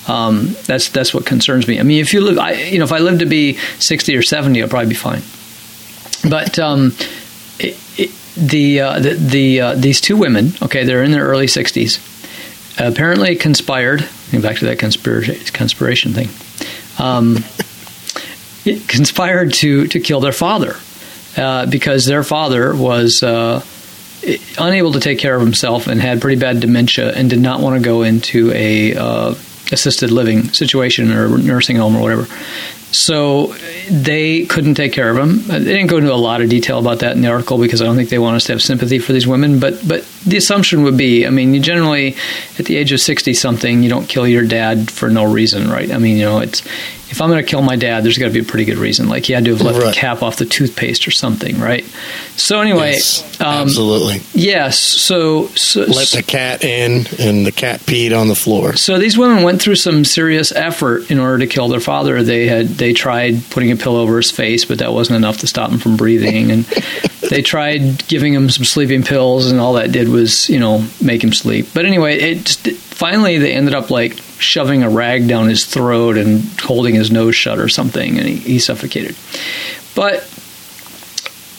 Um, 0.08 0.54
that's 0.66 0.88
that's 0.90 1.12
what 1.12 1.26
concerns 1.26 1.66
me. 1.66 1.80
I 1.80 1.82
mean, 1.82 2.00
if 2.00 2.12
you 2.12 2.20
live, 2.20 2.38
I, 2.38 2.52
you 2.52 2.78
know, 2.78 2.84
if 2.84 2.92
I 2.92 2.98
live 2.98 3.18
to 3.20 3.26
be 3.26 3.54
60 3.78 4.16
or 4.16 4.22
70, 4.22 4.62
I'll 4.62 4.68
probably 4.68 4.90
be 4.90 4.94
fine. 4.94 5.22
But 6.28 6.58
um, 6.58 6.92
it, 7.58 7.76
it, 7.98 8.10
the 8.36 8.80
uh, 8.80 9.00
the, 9.00 9.14
the 9.14 9.60
uh, 9.60 9.74
these 9.74 10.00
two 10.00 10.16
women, 10.16 10.52
okay, 10.62 10.84
they're 10.84 11.02
in 11.02 11.12
their 11.12 11.26
early 11.26 11.46
60s. 11.46 12.12
Apparently 12.78 13.36
conspired. 13.36 14.08
Back 14.32 14.58
to 14.58 14.66
that 14.66 14.78
conspiracy 14.78 15.50
conspiration 15.52 16.12
thing. 16.12 16.28
Um, 16.98 17.38
conspired 18.88 19.54
to 19.54 19.86
to 19.88 20.00
kill 20.00 20.20
their 20.20 20.32
father 20.32 20.76
uh, 21.36 21.66
because 21.66 22.04
their 22.04 22.22
father 22.22 22.74
was 22.74 23.22
uh, 23.22 23.62
unable 24.58 24.92
to 24.92 25.00
take 25.00 25.18
care 25.18 25.34
of 25.34 25.42
himself 25.42 25.86
and 25.86 26.00
had 26.00 26.20
pretty 26.20 26.40
bad 26.40 26.60
dementia 26.60 27.12
and 27.12 27.30
did 27.30 27.40
not 27.40 27.60
want 27.60 27.76
to 27.76 27.84
go 27.84 28.02
into 28.02 28.50
a 28.52 28.94
uh, 28.94 29.34
assisted 29.72 30.10
living 30.10 30.52
situation 30.52 31.12
or 31.12 31.36
nursing 31.38 31.76
home 31.76 31.96
or 31.96 32.02
whatever. 32.02 32.26
So 32.92 33.54
they 33.90 34.46
couldn't 34.46 34.74
take 34.74 34.92
care 34.92 35.10
of 35.10 35.18
him. 35.18 35.42
They 35.48 35.58
didn't 35.64 35.88
go 35.88 35.98
into 35.98 36.12
a 36.12 36.14
lot 36.16 36.40
of 36.40 36.48
detail 36.48 36.78
about 36.78 37.00
that 37.00 37.14
in 37.16 37.20
the 37.22 37.28
article 37.28 37.58
because 37.58 37.82
I 37.82 37.84
don't 37.84 37.96
think 37.96 38.08
they 38.08 38.18
want 38.18 38.36
us 38.36 38.44
to 38.44 38.52
have 38.52 38.62
sympathy 38.62 38.98
for 38.98 39.12
these 39.12 39.26
women. 39.26 39.58
But 39.60 39.86
but 39.86 40.04
the 40.24 40.36
assumption 40.36 40.82
would 40.84 40.96
be, 40.96 41.26
I 41.26 41.30
mean, 41.30 41.52
you 41.52 41.60
generally 41.60 42.16
at 42.58 42.64
the 42.66 42.76
age 42.76 42.92
of 42.92 43.00
sixty 43.00 43.34
something, 43.34 43.82
you 43.82 43.88
don't 43.90 44.08
kill 44.08 44.26
your 44.26 44.44
dad 44.46 44.90
for 44.90 45.10
no 45.10 45.24
reason, 45.24 45.68
right? 45.70 45.90
I 45.90 45.98
mean, 45.98 46.16
you 46.16 46.24
know, 46.24 46.38
it's 46.38 46.62
if 47.08 47.20
I'm 47.22 47.28
going 47.30 47.42
to 47.44 47.48
kill 47.48 47.62
my 47.62 47.76
dad, 47.76 48.02
there's 48.02 48.18
got 48.18 48.26
to 48.26 48.32
be 48.32 48.40
a 48.40 48.44
pretty 48.44 48.64
good 48.64 48.78
reason. 48.78 49.08
Like 49.08 49.26
he 49.26 49.32
had 49.32 49.44
to 49.44 49.52
have 49.52 49.60
left 49.60 49.78
Right. 49.78 49.94
the 49.94 50.00
cap 50.00 50.24
off 50.24 50.36
the 50.38 50.44
toothpaste 50.44 51.06
or 51.06 51.12
something, 51.12 51.60
right? 51.60 51.84
So 52.36 52.60
anyway, 52.60 52.92
Yes, 52.94 53.40
um, 53.40 53.46
absolutely. 53.46 54.22
yes. 54.34 54.76
So 54.80 55.46
so, 55.54 55.82
Let 55.82 56.08
the 56.08 56.24
cat 56.24 56.64
in, 56.64 57.06
and 57.20 57.46
the 57.46 57.52
cat 57.52 57.78
peed 57.82 58.18
on 58.18 58.26
the 58.26 58.34
floor. 58.34 58.74
so 58.74 58.98
these 58.98 59.16
women 59.16 59.44
went 59.44 59.62
through 59.62 59.76
some 59.76 60.04
serious 60.04 60.50
effort 60.50 61.08
in 61.08 61.20
order 61.20 61.38
to 61.38 61.46
kill 61.46 61.68
their 61.68 61.78
father. 61.80 62.24
They 62.24 62.48
had 62.48 62.75
they 62.76 62.92
tried 62.92 63.42
putting 63.50 63.70
a 63.70 63.76
pillow 63.76 64.00
over 64.00 64.16
his 64.16 64.30
face, 64.30 64.64
but 64.64 64.78
that 64.78 64.92
wasn't 64.92 65.16
enough 65.16 65.38
to 65.38 65.46
stop 65.46 65.70
him 65.70 65.78
from 65.78 65.96
breathing. 65.96 66.50
And 66.50 66.64
they 67.30 67.42
tried 67.42 68.06
giving 68.08 68.34
him 68.34 68.50
some 68.50 68.64
sleeping 68.64 69.02
pills, 69.02 69.50
and 69.50 69.60
all 69.60 69.74
that 69.74 69.92
did 69.92 70.08
was 70.08 70.48
you 70.48 70.58
know 70.58 70.86
make 71.00 71.22
him 71.22 71.32
sleep. 71.32 71.68
But 71.74 71.86
anyway, 71.86 72.18
it 72.18 72.44
just, 72.44 72.70
finally 72.70 73.38
they 73.38 73.52
ended 73.52 73.74
up 73.74 73.90
like 73.90 74.18
shoving 74.38 74.82
a 74.82 74.90
rag 74.90 75.28
down 75.28 75.48
his 75.48 75.64
throat 75.64 76.16
and 76.16 76.42
holding 76.60 76.94
his 76.94 77.10
nose 77.10 77.34
shut 77.34 77.58
or 77.58 77.68
something, 77.68 78.18
and 78.18 78.28
he, 78.28 78.36
he 78.36 78.58
suffocated. 78.58 79.16
But 79.94 80.28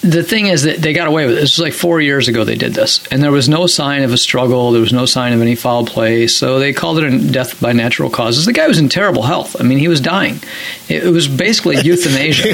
the 0.01 0.23
thing 0.23 0.47
is 0.47 0.63
that 0.63 0.77
they 0.77 0.93
got 0.93 1.07
away 1.07 1.25
with 1.25 1.37
it. 1.37 1.41
This 1.41 1.57
was 1.57 1.59
like 1.59 1.73
four 1.73 1.99
years 1.99 2.27
ago 2.27 2.43
they 2.43 2.55
did 2.55 2.73
this, 2.73 3.05
and 3.07 3.23
there 3.23 3.31
was 3.31 3.49
no 3.49 3.65
sign 3.65 4.03
of 4.03 4.13
a 4.13 4.17
struggle. 4.17 4.71
There 4.71 4.81
was 4.81 4.93
no 4.93 5.05
sign 5.05 5.33
of 5.33 5.41
any 5.41 5.55
foul 5.55 5.85
play, 5.85 6.27
so 6.27 6.59
they 6.59 6.71
called 6.71 6.99
it 6.99 7.11
a 7.11 7.31
death 7.31 7.59
by 7.59 7.73
natural 7.73 8.09
causes. 8.09 8.45
The 8.45 8.53
guy 8.53 8.67
was 8.67 8.77
in 8.77 8.89
terrible 8.89 9.23
health. 9.23 9.55
I 9.59 9.63
mean, 9.63 9.79
he 9.79 9.87
was 9.87 9.99
dying. 9.99 10.39
It, 10.87 11.03
was 11.03 11.27
basically 11.27 11.77
euthanasia. 11.83 12.53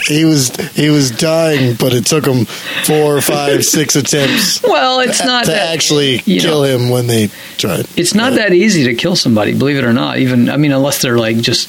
he 0.06 0.24
was 0.24 0.54
he 0.74 0.88
was 0.88 1.10
dying, 1.10 1.76
but 1.76 1.92
it 1.92 2.06
took 2.06 2.24
him 2.24 2.46
four, 2.84 3.20
five, 3.20 3.64
six 3.64 3.94
attempts 3.94 4.62
Well, 4.62 5.00
it's 5.00 5.22
not 5.24 5.44
to 5.44 5.50
that 5.50 5.74
actually 5.74 6.18
kill 6.18 6.62
know, 6.62 6.78
him 6.78 6.88
when 6.88 7.06
they 7.06 7.28
tried. 7.58 7.86
It's 7.96 8.14
not 8.14 8.34
that 8.34 8.52
easy 8.52 8.84
to 8.84 8.94
kill 8.94 9.16
somebody, 9.16 9.56
believe 9.56 9.76
it 9.76 9.84
or 9.84 9.92
not. 9.92 10.18
Even 10.18 10.48
I 10.48 10.56
mean, 10.56 10.72
unless 10.72 11.02
they're 11.02 11.18
like 11.18 11.36
just 11.36 11.68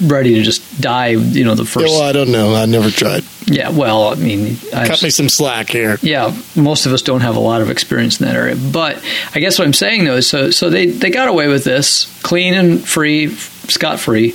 ready 0.00 0.34
to 0.34 0.42
just 0.42 0.80
die. 0.80 1.08
You 1.08 1.44
know, 1.44 1.54
the 1.54 1.64
first. 1.64 1.86
well, 1.86 2.02
I 2.02 2.12
don't 2.12 2.30
know. 2.30 2.54
I 2.54 2.66
never 2.66 2.90
tried. 2.90 3.24
Yeah, 3.46 3.70
well, 3.70 4.08
I 4.08 4.16
mean, 4.16 4.56
I've, 4.74 4.88
Cut 4.88 5.02
me 5.02 5.10
some 5.10 5.28
slack 5.28 5.68
here. 5.70 5.98
yeah, 6.02 6.36
most 6.56 6.86
of 6.86 6.92
us 6.92 7.02
don't 7.02 7.20
have 7.20 7.36
a 7.36 7.40
lot 7.40 7.60
of 7.62 7.70
experience 7.70 8.20
in 8.20 8.26
that 8.26 8.34
area. 8.34 8.56
But 8.56 9.02
I 9.34 9.38
guess 9.40 9.58
what 9.58 9.66
I'm 9.66 9.72
saying 9.72 10.04
though 10.04 10.16
is, 10.16 10.28
so 10.28 10.50
so 10.50 10.68
they 10.70 10.86
they 10.86 11.10
got 11.10 11.28
away 11.28 11.46
with 11.48 11.62
this, 11.64 12.06
clean 12.22 12.54
and 12.54 12.86
free, 12.86 13.28
scot 13.28 14.00
free, 14.00 14.34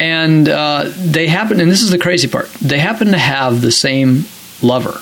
and 0.00 0.48
uh, 0.48 0.90
they 0.96 1.26
happen. 1.26 1.60
And 1.60 1.70
this 1.70 1.82
is 1.82 1.90
the 1.90 1.98
crazy 1.98 2.26
part. 2.28 2.50
They 2.54 2.78
happen 2.78 3.08
to 3.08 3.18
have 3.18 3.60
the 3.60 3.72
same 3.72 4.24
lover, 4.62 4.98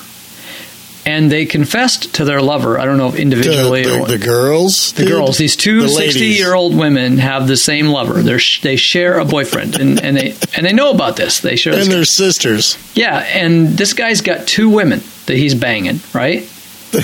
and 1.07 1.31
they 1.31 1.45
confessed 1.47 2.13
to 2.15 2.25
their 2.25 2.41
lover. 2.41 2.77
I 2.77 2.85
don't 2.85 2.97
know 2.97 3.07
if 3.07 3.15
individually 3.15 3.85
or 3.85 3.89
the, 3.93 3.99
what. 3.99 4.09
the 4.09 4.17
girls, 4.19 4.91
The 4.93 5.03
dude? 5.03 5.11
girls, 5.13 5.37
these 5.39 5.55
two 5.55 5.81
The 5.81 5.87
ladies. 5.87 6.13
60 6.13 6.25
year 6.27 6.53
old 6.53 6.75
women 6.77 7.17
have 7.17 7.47
the 7.47 7.57
same 7.57 7.87
lover. 7.87 8.21
They're, 8.21 8.39
they 8.61 8.75
share 8.75 9.17
a 9.17 9.25
boyfriend, 9.25 9.79
and, 9.79 9.99
and 10.03 10.15
they 10.17 10.35
and 10.55 10.65
they 10.65 10.73
know 10.73 10.91
about 10.91 11.15
this. 11.15 11.39
They 11.39 11.55
share. 11.55 11.73
and 11.73 11.81
This, 11.83 11.89
their 11.89 12.05
sisters. 12.05 12.77
yeah, 12.93 13.19
and 13.19 13.69
this 13.77 13.93
guy's 13.93 14.21
got 14.21 14.47
two 14.47 14.69
women 14.69 14.99
that 15.25 15.37
he's 15.37 15.55
banging. 15.55 16.01
Right? 16.13 16.47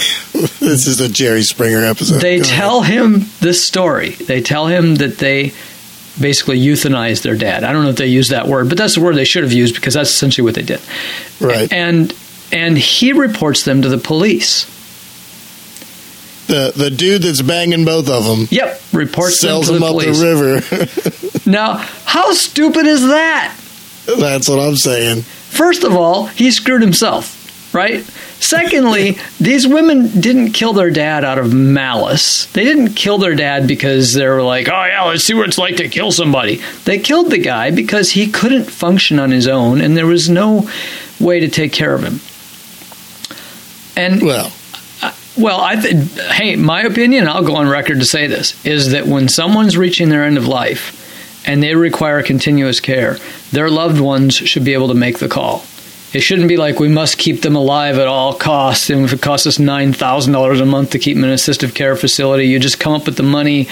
This 0.59 0.87
is 0.87 0.99
a 1.01 1.09
Jerry 1.09 1.43
Springer 1.43 1.83
episode. 1.83 2.19
They 2.19 2.37
Go 2.37 2.43
ahead. 2.43 2.57
tell 2.59 2.81
him 2.81 3.25
this 3.41 3.65
story. 3.65 4.11
They 4.11 4.41
tell 4.41 4.67
him 4.67 4.95
that 4.95 5.17
they 5.17 5.51
basically 6.19 6.59
euthanized 6.59 7.21
their 7.23 7.35
dad. 7.35 7.63
I 7.63 7.73
don't 7.73 7.83
know 7.83 7.89
if 7.89 7.97
they 7.97 8.07
used 8.07 8.31
that 8.31 8.47
word, 8.47 8.69
but 8.69 8.77
that's 8.77 8.95
the 8.95 9.01
word 9.01 9.15
they 9.15 9.25
should 9.25 9.43
have 9.43 9.51
used 9.53 9.75
because 9.75 9.93
that's 9.93 10.09
essentially 10.09 10.45
what 10.45 10.55
they 10.55 10.61
did. 10.61 10.79
right. 11.41 11.71
And 11.71 12.13
and 12.53 12.77
he 12.77 13.11
reports 13.13 13.63
them 13.65 13.81
to 13.81 13.89
the 13.89 13.97
police. 13.97 14.65
the 16.47 16.71
the 16.75 16.89
dude 16.89 17.21
that's 17.23 17.41
banging 17.41 17.85
both 17.85 18.09
of 18.09 18.25
them 18.25 18.47
Yep, 18.51 18.81
reports 18.93 19.39
sells 19.39 19.67
them 19.67 19.79
to 19.79 19.85
them 19.85 19.97
the 19.97 20.09
up 20.09 20.15
the 20.15 20.21
river. 20.23 21.39
Now, 21.49 21.75
how 22.05 22.31
stupid 22.31 22.85
is 22.85 23.01
that? 23.07 23.53
That's 24.05 24.47
what 24.47 24.59
I'm 24.59 24.77
saying. 24.77 25.23
First 25.23 25.83
of 25.83 25.93
all, 25.93 26.27
he 26.27 26.51
screwed 26.51 26.81
himself, 26.81 27.73
right? 27.73 28.01
Secondly, 28.39 29.17
these 29.41 29.67
women 29.67 30.07
didn't 30.21 30.53
kill 30.53 30.71
their 30.73 30.89
dad 30.89 31.25
out 31.25 31.37
of 31.37 31.53
malice. 31.53 32.45
They 32.47 32.63
didn't 32.63 32.93
kill 32.93 33.17
their 33.17 33.35
dad 33.35 33.67
because 33.67 34.13
they 34.13 34.25
were 34.27 34.41
like, 34.41 34.69
oh, 34.69 34.85
yeah, 34.85 35.03
let's 35.03 35.23
see 35.25 35.33
what 35.33 35.47
it's 35.49 35.57
like 35.57 35.75
to 35.77 35.89
kill 35.89 36.11
somebody. 36.13 36.61
They 36.85 36.99
killed 36.99 37.29
the 37.29 37.37
guy 37.39 37.71
because 37.71 38.11
he 38.11 38.31
couldn't 38.31 38.65
function 38.71 39.19
on 39.19 39.31
his 39.31 39.47
own 39.47 39.81
and 39.81 39.97
there 39.97 40.07
was 40.07 40.29
no 40.29 40.69
way 41.19 41.41
to 41.41 41.49
take 41.49 41.73
care 41.73 41.93
of 41.93 42.03
him. 42.03 42.21
And 43.95 44.21
Well, 44.21 44.51
well, 45.37 45.61
I 45.61 45.75
th- 45.75 46.11
hey, 46.31 46.55
my 46.55 46.83
opinion, 46.83 47.27
I'll 47.27 47.43
go 47.43 47.55
on 47.55 47.67
record 47.67 47.99
to 47.99 48.05
say 48.05 48.27
this, 48.27 48.63
is 48.65 48.91
that 48.91 49.07
when 49.07 49.27
someone's 49.27 49.75
reaching 49.77 50.09
their 50.09 50.23
end 50.23 50.37
of 50.37 50.47
life 50.47 50.99
and 51.45 51.61
they 51.61 51.75
require 51.75 52.21
continuous 52.21 52.79
care, 52.79 53.17
their 53.51 53.69
loved 53.69 53.99
ones 53.99 54.35
should 54.35 54.63
be 54.63 54.73
able 54.73 54.89
to 54.89 54.93
make 54.93 55.19
the 55.19 55.27
call. 55.27 55.65
It 56.13 56.21
shouldn't 56.21 56.47
be 56.47 56.57
like 56.57 56.79
we 56.79 56.89
must 56.89 57.17
keep 57.17 57.41
them 57.41 57.55
alive 57.55 57.97
at 57.97 58.07
all 58.07 58.35
costs, 58.35 58.91
and 58.91 59.03
if 59.03 59.13
it 59.13 59.21
costs 59.21 59.47
us 59.47 59.57
nine 59.57 59.93
thousand 59.93 60.31
dollars 60.31 60.59
a 60.59 60.65
month 60.65 60.91
to 60.91 60.99
keep 60.99 61.15
them 61.15 61.23
in 61.23 61.31
an 61.31 61.35
assistive 61.35 61.73
care 61.73 61.95
facility, 61.95 62.45
you 62.45 62.59
just 62.59 62.79
come 62.79 62.93
up 62.93 63.07
with 63.07 63.17
the 63.17 63.23
money, 63.23 63.67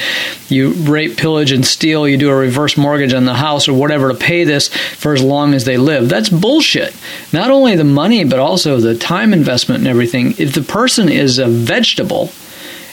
you 0.50 0.72
rape, 0.72 1.18
pillage, 1.18 1.52
and 1.52 1.64
steal, 1.64 2.08
you 2.08 2.18
do 2.18 2.32
a 2.32 2.36
reverse 2.36 2.78
mortgage 2.78 3.14
on 3.14 3.26
the 3.26 3.36
house 3.36 3.68
or 3.68 3.74
whatever 3.74 4.12
to 4.12 4.18
pay 4.18 4.44
this 4.44 4.70
for 4.70 5.14
as 5.14 5.22
long 5.22 5.54
as 5.54 5.66
they 5.66 5.78
live. 5.78 6.10
That's 6.10 6.30
bullshit. 6.30 6.96
Not 7.32 7.52
only 7.52 7.76
the 7.76 7.84
money, 7.84 8.24
but 8.24 8.40
also 8.40 8.80
the 8.80 8.98
time 8.98 9.34
investment 9.34 9.82
and 9.82 9.88
everything. 9.88 10.34
If 10.40 10.56
the 10.56 10.64
person 10.64 11.10
is 11.10 11.38
a 11.38 11.48
vegetable, 11.48 12.32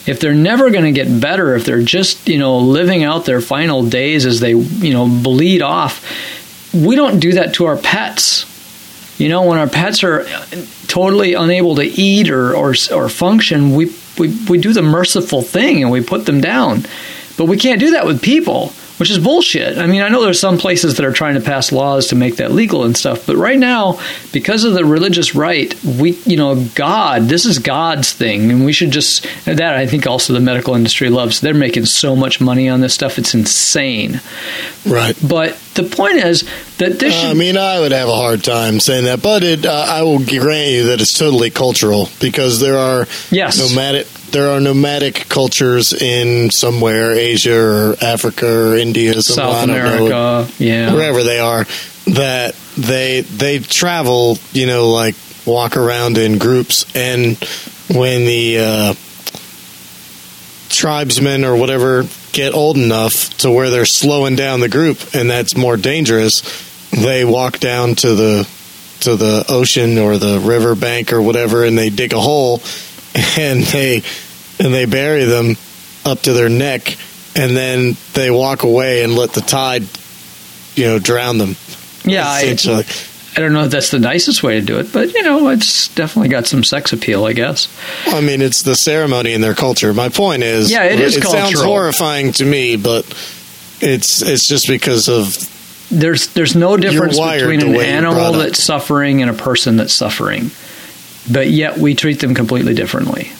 if 0.06 0.20
they're 0.20 0.34
never 0.34 0.70
going 0.70 0.84
to 0.84 0.92
get 0.92 1.20
better, 1.22 1.54
if 1.54 1.64
they're 1.64 1.80
just, 1.80 2.28
you 2.28 2.38
know, 2.38 2.58
living 2.58 3.02
out 3.02 3.24
their 3.24 3.40
final 3.40 3.82
days 3.82 4.26
as 4.26 4.40
they, 4.40 4.50
you 4.52 4.92
know, 4.92 5.08
bleed 5.08 5.62
off, 5.62 6.04
we 6.74 6.96
don't 6.96 7.18
do 7.18 7.32
that 7.32 7.54
to 7.54 7.64
our 7.64 7.78
pets. 7.78 8.44
You 9.18 9.28
know, 9.28 9.42
when 9.42 9.58
our 9.58 9.68
pets 9.68 10.04
are 10.04 10.24
totally 10.86 11.34
unable 11.34 11.76
to 11.76 11.82
eat 11.82 12.30
or, 12.30 12.54
or, 12.54 12.74
or 12.92 13.08
function, 13.08 13.74
we, 13.74 13.92
we, 14.18 14.36
we 14.48 14.58
do 14.58 14.72
the 14.72 14.82
merciful 14.82 15.42
thing 15.42 15.82
and 15.82 15.90
we 15.90 16.02
put 16.02 16.24
them 16.24 16.40
down. 16.40 16.84
But 17.36 17.46
we 17.46 17.56
can't 17.56 17.80
do 17.80 17.90
that 17.92 18.06
with 18.06 18.22
people, 18.22 18.72
which 18.98 19.10
is 19.10 19.18
bullshit. 19.18 19.78
I 19.78 19.86
mean, 19.86 20.02
I 20.02 20.08
know 20.08 20.22
there's 20.22 20.38
some 20.40 20.58
places 20.58 20.96
that 20.96 21.04
are 21.06 21.12
trying 21.12 21.34
to 21.34 21.40
pass 21.40 21.72
laws 21.72 22.08
to 22.08 22.14
make 22.16 22.36
that 22.36 22.52
legal 22.52 22.84
and 22.84 22.96
stuff, 22.96 23.26
but 23.26 23.36
right 23.36 23.58
now, 23.58 23.98
because 24.32 24.64
of 24.64 24.74
the 24.74 24.84
religious 24.84 25.34
right, 25.34 25.74
we, 25.84 26.12
you 26.26 26.36
know, 26.36 26.64
God, 26.74 27.22
this 27.22 27.46
is 27.46 27.58
God's 27.58 28.12
thing, 28.12 28.50
and 28.50 28.64
we 28.64 28.72
should 28.72 28.90
just 28.90 29.26
that 29.44 29.74
I 29.74 29.86
think 29.86 30.06
also 30.06 30.32
the 30.32 30.40
medical 30.40 30.74
industry 30.74 31.08
loves. 31.10 31.40
They're 31.40 31.54
making 31.54 31.86
so 31.86 32.14
much 32.14 32.40
money 32.40 32.68
on 32.68 32.80
this 32.80 32.94
stuff; 32.94 33.18
it's 33.18 33.34
insane. 33.34 34.20
right. 34.86 35.16
But 35.26 35.58
the 35.74 35.84
point 35.84 36.16
is 36.16 36.42
that 36.78 36.98
this 36.98 37.14
should 37.14 37.30
I 37.30 37.34
mean, 37.34 37.56
I 37.56 37.80
would 37.80 37.92
have 37.92 38.08
a 38.08 38.14
hard 38.16 38.42
time 38.44 38.80
saying 38.80 39.04
that, 39.04 39.22
but 39.22 39.42
it, 39.44 39.64
uh, 39.66 39.86
I 39.88 40.02
will 40.02 40.18
grant 40.24 40.70
you 40.72 40.86
that 40.86 41.00
it's 41.00 41.16
totally 41.16 41.50
cultural 41.50 42.08
because 42.20 42.60
there 42.60 42.76
are 42.78 43.06
Yes. 43.30 43.58
nomadic 43.58 44.06
there 44.32 44.50
are 44.50 44.60
nomadic 44.60 45.28
cultures 45.28 45.92
in 45.92 46.50
somewhere 46.50 47.12
Asia 47.12 47.56
or 47.56 47.96
Africa 48.00 48.46
or 48.46 48.76
India, 48.76 49.20
somewhere, 49.22 49.46
I 49.46 49.58
South 49.58 49.66
don't 49.66 49.76
know, 49.76 50.06
America, 50.06 50.52
yeah, 50.58 50.94
wherever 50.94 51.22
they 51.22 51.38
are, 51.38 51.64
that 52.06 52.54
they 52.76 53.22
they 53.22 53.58
travel, 53.58 54.38
you 54.52 54.66
know, 54.66 54.90
like 54.90 55.14
walk 55.46 55.76
around 55.76 56.18
in 56.18 56.38
groups, 56.38 56.84
and 56.94 57.36
when 57.90 58.24
the 58.24 58.58
uh, 58.58 58.94
tribesmen 60.68 61.44
or 61.44 61.56
whatever 61.56 62.04
get 62.32 62.54
old 62.54 62.76
enough 62.76 63.36
to 63.38 63.50
where 63.50 63.70
they're 63.70 63.86
slowing 63.86 64.36
down 64.36 64.60
the 64.60 64.68
group, 64.68 65.14
and 65.14 65.28
that's 65.28 65.56
more 65.56 65.76
dangerous, 65.76 66.42
they 66.90 67.24
walk 67.24 67.58
down 67.58 67.94
to 67.96 68.14
the 68.14 68.48
to 69.00 69.16
the 69.16 69.44
ocean 69.48 69.96
or 69.96 70.18
the 70.18 70.40
river 70.40 70.74
bank 70.74 71.12
or 71.12 71.22
whatever, 71.22 71.64
and 71.64 71.78
they 71.78 71.88
dig 71.88 72.12
a 72.12 72.20
hole, 72.20 72.60
and 73.38 73.62
they 73.62 74.02
and 74.58 74.74
they 74.74 74.84
bury 74.84 75.24
them 75.24 75.56
up 76.04 76.22
to 76.22 76.32
their 76.32 76.48
neck, 76.48 76.96
and 77.36 77.56
then 77.56 77.96
they 78.14 78.30
walk 78.30 78.62
away 78.62 79.02
and 79.02 79.14
let 79.14 79.32
the 79.32 79.40
tide, 79.40 79.84
you 80.74 80.86
know, 80.86 80.98
drown 80.98 81.38
them. 81.38 81.56
yeah. 82.04 82.26
I. 82.26 82.84
I 83.36 83.40
don't 83.40 83.52
know 83.52 83.62
if 83.62 83.70
that's 83.70 83.92
the 83.92 84.00
nicest 84.00 84.42
way 84.42 84.58
to 84.58 84.66
do 84.66 84.80
it, 84.80 84.92
but 84.92 85.14
you 85.14 85.22
know, 85.22 85.48
it's 85.50 85.86
definitely 85.88 86.28
got 86.28 86.46
some 86.46 86.64
sex 86.64 86.92
appeal, 86.92 87.24
I 87.24 87.34
guess. 87.34 87.68
I 88.06 88.20
mean, 88.20 88.42
it's 88.42 88.62
the 88.62 88.74
ceremony 88.74 89.32
in 89.32 89.40
their 89.40 89.54
culture. 89.54 89.94
My 89.94 90.08
point 90.08 90.42
is, 90.42 90.72
Yeah, 90.72 90.84
it 90.84 90.98
is 90.98 91.16
It 91.16 91.22
sounds 91.22 91.60
horrifying 91.60 92.32
to 92.32 92.44
me, 92.44 92.74
but 92.74 93.04
it's 93.80 94.22
it's 94.22 94.48
just 94.48 94.66
because 94.66 95.08
of 95.08 95.36
There's 95.88 96.28
there's 96.28 96.56
no 96.56 96.76
difference 96.76 97.16
between 97.16 97.62
an 97.62 97.76
animal 97.76 98.32
that's 98.32 98.64
suffering 98.64 99.22
and 99.22 99.30
a 99.30 99.34
person 99.34 99.76
that's 99.76 99.94
suffering, 99.94 100.50
but 101.30 101.50
yet 101.50 101.78
we 101.78 101.94
treat 101.94 102.20
them 102.20 102.34
completely 102.34 102.74
differently. 102.74 103.32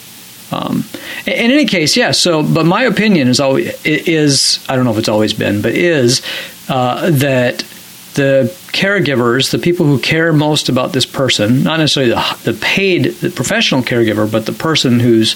Um, 0.51 0.83
in 1.25 1.51
any 1.51 1.65
case, 1.65 1.95
yeah. 1.95 2.11
So, 2.11 2.41
but 2.41 2.65
my 2.65 2.83
opinion 2.83 3.27
is 3.27 3.39
always 3.39 3.73
is 3.85 4.65
I 4.67 4.75
don't 4.75 4.85
know 4.85 4.91
if 4.91 4.97
it's 4.97 5.09
always 5.09 5.33
been, 5.33 5.61
but 5.61 5.73
is 5.73 6.21
uh, 6.67 7.09
that 7.11 7.59
the 8.15 8.53
caregivers, 8.73 9.51
the 9.51 9.59
people 9.59 9.85
who 9.85 9.99
care 9.99 10.33
most 10.33 10.69
about 10.69 10.93
this 10.93 11.05
person, 11.05 11.63
not 11.63 11.79
necessarily 11.79 12.13
the, 12.13 12.51
the 12.51 12.53
paid, 12.53 13.05
the 13.05 13.29
professional 13.29 13.81
caregiver, 13.81 14.29
but 14.29 14.45
the 14.45 14.51
person 14.51 14.99
who's 14.99 15.35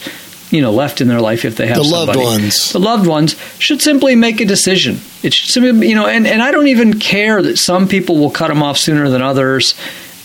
you 0.51 0.61
know 0.61 0.71
left 0.71 1.01
in 1.01 1.07
their 1.07 1.21
life 1.21 1.45
if 1.45 1.55
they 1.55 1.67
have 1.67 1.77
the 1.77 1.83
loved 1.83 2.13
somebody 2.13 2.25
ones. 2.43 2.71
the 2.73 2.79
loved 2.79 3.07
ones 3.07 3.35
should 3.57 3.81
simply 3.81 4.15
make 4.15 4.39
a 4.39 4.45
decision. 4.45 4.99
It 5.23 5.33
should 5.33 5.49
simply, 5.49 5.89
you 5.89 5.95
know, 5.95 6.07
and, 6.07 6.27
and 6.27 6.41
I 6.41 6.51
don't 6.51 6.67
even 6.67 6.99
care 6.99 7.41
that 7.41 7.57
some 7.57 7.87
people 7.87 8.17
will 8.17 8.31
cut 8.31 8.49
them 8.49 8.61
off 8.61 8.77
sooner 8.77 9.09
than 9.09 9.21
others. 9.21 9.75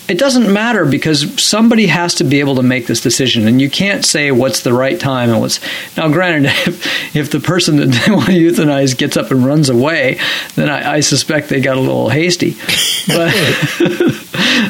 It 0.08 0.18
doesn't 0.18 0.50
matter 0.50 0.86
because 0.86 1.42
somebody 1.42 1.86
has 1.86 2.14
to 2.14 2.24
be 2.24 2.40
able 2.40 2.56
to 2.56 2.62
make 2.62 2.86
this 2.86 3.02
decision, 3.02 3.46
and 3.46 3.60
you 3.60 3.68
can't 3.68 4.06
say 4.06 4.30
what's 4.30 4.62
the 4.62 4.72
right 4.72 4.98
time 4.98 5.28
and 5.28 5.40
what's. 5.40 5.60
Now, 5.98 6.08
granted, 6.08 6.46
if, 6.66 7.14
if 7.14 7.30
the 7.30 7.40
person 7.40 7.76
that 7.76 7.86
they 8.06 8.12
want 8.12 8.26
to 8.26 8.32
euthanize 8.32 8.96
gets 8.96 9.18
up 9.18 9.30
and 9.30 9.44
runs 9.44 9.68
away, 9.68 10.18
then 10.54 10.70
I, 10.70 10.94
I 10.94 11.00
suspect 11.00 11.50
they 11.50 11.60
got 11.60 11.76
a 11.76 11.80
little 11.80 12.08
hasty. 12.08 12.56
But, 13.08 13.32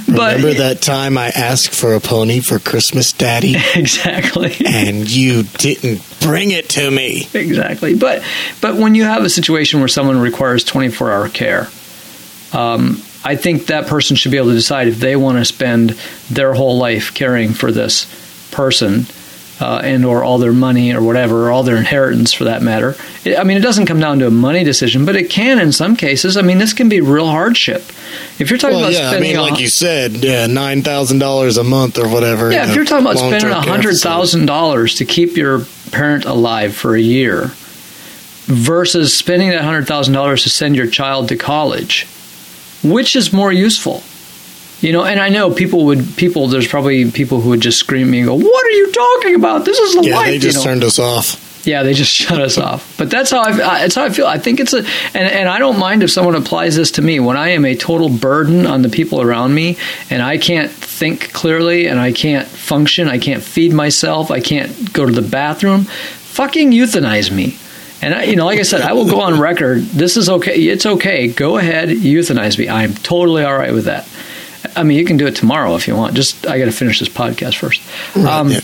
but 0.06 0.36
Remember 0.36 0.54
that 0.54 0.78
time 0.80 1.18
I 1.18 1.28
asked 1.28 1.74
for 1.74 1.94
a 1.94 2.00
pony 2.00 2.38
for 2.38 2.60
Christmas, 2.60 3.12
Daddy, 3.12 3.56
exactly. 3.74 4.54
and 4.64 5.10
you 5.10 5.42
didn't 5.42 6.02
bring 6.20 6.52
it 6.52 6.68
to 6.70 6.88
me? 6.88 7.28
exactly. 7.34 7.96
But 7.96 8.22
but 8.60 8.76
when 8.76 8.94
you 8.94 9.02
have 9.02 9.24
a 9.24 9.30
situation 9.30 9.80
where 9.80 9.88
someone 9.88 10.20
requires 10.20 10.62
24 10.62 11.12
hour 11.12 11.28
care, 11.28 11.68
um, 12.52 13.02
I 13.28 13.36
think 13.36 13.66
that 13.66 13.86
person 13.86 14.16
should 14.16 14.32
be 14.32 14.38
able 14.38 14.48
to 14.48 14.54
decide 14.54 14.88
if 14.88 14.98
they 14.98 15.16
want 15.16 15.38
to 15.38 15.44
spend 15.44 15.90
their 16.30 16.54
whole 16.54 16.78
life 16.78 17.12
caring 17.14 17.52
for 17.52 17.70
this 17.70 18.06
person. 18.50 19.06
Uh, 19.60 19.80
and 19.82 20.04
or 20.04 20.22
all 20.22 20.38
their 20.38 20.52
money 20.52 20.94
or 20.94 21.02
whatever, 21.02 21.48
or 21.48 21.50
all 21.50 21.64
their 21.64 21.78
inheritance 21.78 22.32
for 22.32 22.44
that 22.44 22.62
matter. 22.62 22.94
It, 23.24 23.36
I 23.36 23.42
mean, 23.42 23.56
it 23.56 23.60
doesn't 23.60 23.86
come 23.86 23.98
down 23.98 24.20
to 24.20 24.28
a 24.28 24.30
money 24.30 24.62
decision, 24.62 25.04
but 25.04 25.16
it 25.16 25.30
can 25.30 25.58
in 25.58 25.72
some 25.72 25.96
cases. 25.96 26.36
I 26.36 26.42
mean, 26.42 26.58
this 26.58 26.72
can 26.72 26.88
be 26.88 27.00
real 27.00 27.26
hardship. 27.26 27.82
If 28.38 28.50
you're 28.50 28.58
talking 28.60 28.76
Well, 28.76 28.84
about 28.90 28.92
yeah, 28.92 29.08
I 29.08 29.10
spending 29.14 29.30
mean, 29.32 29.38
a, 29.40 29.42
like 29.42 29.58
you 29.58 29.66
said, 29.66 30.12
yeah, 30.12 30.46
nine 30.46 30.82
thousand 30.82 31.18
dollars 31.18 31.56
a 31.56 31.64
month 31.64 31.98
or 31.98 32.08
whatever. 32.08 32.52
yeah, 32.52 32.68
if 32.70 32.76
you're 32.76 32.84
talking 32.84 33.04
about 33.04 33.18
spending 33.18 33.50
hundred 33.50 33.96
thousand 33.96 34.46
dollars 34.46 34.94
to 34.98 35.04
keep 35.04 35.36
your 35.36 35.62
parent 35.90 36.24
alive 36.24 36.76
for 36.76 36.94
a 36.94 37.00
year, 37.00 37.50
versus 38.46 39.12
spending 39.12 39.50
that 39.50 39.62
hundred 39.64 39.88
thousand 39.88 40.14
dollars 40.14 40.44
to 40.44 40.50
send 40.50 40.76
your 40.76 40.86
child 40.86 41.30
to 41.30 41.36
college, 41.36 42.06
which 42.82 43.16
is 43.16 43.32
more 43.32 43.52
useful? 43.52 44.02
You 44.80 44.92
know, 44.92 45.04
and 45.04 45.18
I 45.18 45.28
know 45.28 45.50
people 45.52 45.86
would 45.86 46.16
people. 46.16 46.46
There's 46.46 46.68
probably 46.68 47.10
people 47.10 47.40
who 47.40 47.48
would 47.50 47.60
just 47.60 47.78
scream 47.80 48.06
at 48.06 48.10
me 48.10 48.18
and 48.20 48.28
go, 48.28 48.34
"What 48.34 48.66
are 48.66 48.70
you 48.70 48.92
talking 48.92 49.34
about? 49.34 49.64
This 49.64 49.78
is 49.78 49.94
the 49.94 50.04
Yeah, 50.04 50.16
light." 50.16 50.26
they 50.26 50.38
just 50.38 50.58
you 50.58 50.64
know? 50.64 50.70
turned 50.70 50.84
us 50.84 50.98
off. 51.00 51.44
Yeah, 51.66 51.82
they 51.82 51.92
just 51.94 52.12
shut 52.22 52.40
us 52.40 52.56
off. 52.58 52.94
But 52.96 53.10
that's 53.10 53.32
how 53.32 53.40
I. 53.40 53.50
That's 53.52 53.96
how 53.96 54.04
I 54.04 54.10
feel. 54.10 54.26
I 54.26 54.38
think 54.38 54.60
it's 54.60 54.72
a, 54.72 54.78
and 54.78 54.86
and 55.16 55.48
I 55.48 55.58
don't 55.58 55.80
mind 55.80 56.04
if 56.04 56.12
someone 56.12 56.36
applies 56.36 56.76
this 56.76 56.92
to 56.92 57.02
me 57.02 57.18
when 57.18 57.36
I 57.36 57.48
am 57.50 57.64
a 57.64 57.74
total 57.74 58.08
burden 58.08 58.66
on 58.66 58.82
the 58.82 58.88
people 58.88 59.20
around 59.20 59.52
me, 59.52 59.76
and 60.10 60.22
I 60.22 60.38
can't 60.38 60.70
think 60.70 61.32
clearly, 61.32 61.86
and 61.88 61.98
I 61.98 62.12
can't 62.12 62.46
function, 62.46 63.08
I 63.08 63.18
can't 63.18 63.42
feed 63.42 63.72
myself, 63.72 64.30
I 64.30 64.38
can't 64.38 64.92
go 64.92 65.04
to 65.04 65.12
the 65.12 65.22
bathroom. 65.28 65.84
Fucking 65.84 66.70
euthanize 66.70 67.32
me. 67.32 67.58
And 68.00 68.14
I, 68.14 68.22
you 68.24 68.36
know, 68.36 68.46
like 68.46 68.60
I 68.60 68.62
said, 68.62 68.80
I 68.80 68.92
will 68.92 69.06
go 69.08 69.20
on 69.20 69.40
record. 69.40 69.80
This 69.82 70.16
is 70.16 70.28
okay. 70.28 70.54
It's 70.54 70.86
okay. 70.86 71.28
Go 71.28 71.58
ahead, 71.58 71.88
euthanize 71.88 72.58
me. 72.58 72.68
I'm 72.68 72.94
totally 72.94 73.44
all 73.44 73.56
right 73.56 73.72
with 73.72 73.86
that. 73.86 74.08
I 74.76 74.82
mean, 74.84 74.98
you 74.98 75.04
can 75.04 75.16
do 75.16 75.26
it 75.26 75.34
tomorrow 75.36 75.74
if 75.74 75.88
you 75.88 75.96
want. 75.96 76.14
Just 76.14 76.46
I 76.46 76.58
got 76.58 76.66
to 76.66 76.72
finish 76.72 77.00
this 77.00 77.08
podcast 77.08 77.56
first. 77.56 77.82
Um, 78.16 78.50
yeah. 78.50 78.60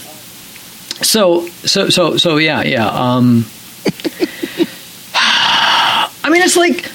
so 1.02 1.48
so 1.48 1.88
so 1.90 2.16
so 2.16 2.36
yeah 2.36 2.62
yeah. 2.62 2.86
Um, 2.86 3.44
I 5.14 6.30
mean, 6.30 6.42
it's 6.42 6.56
like 6.56 6.90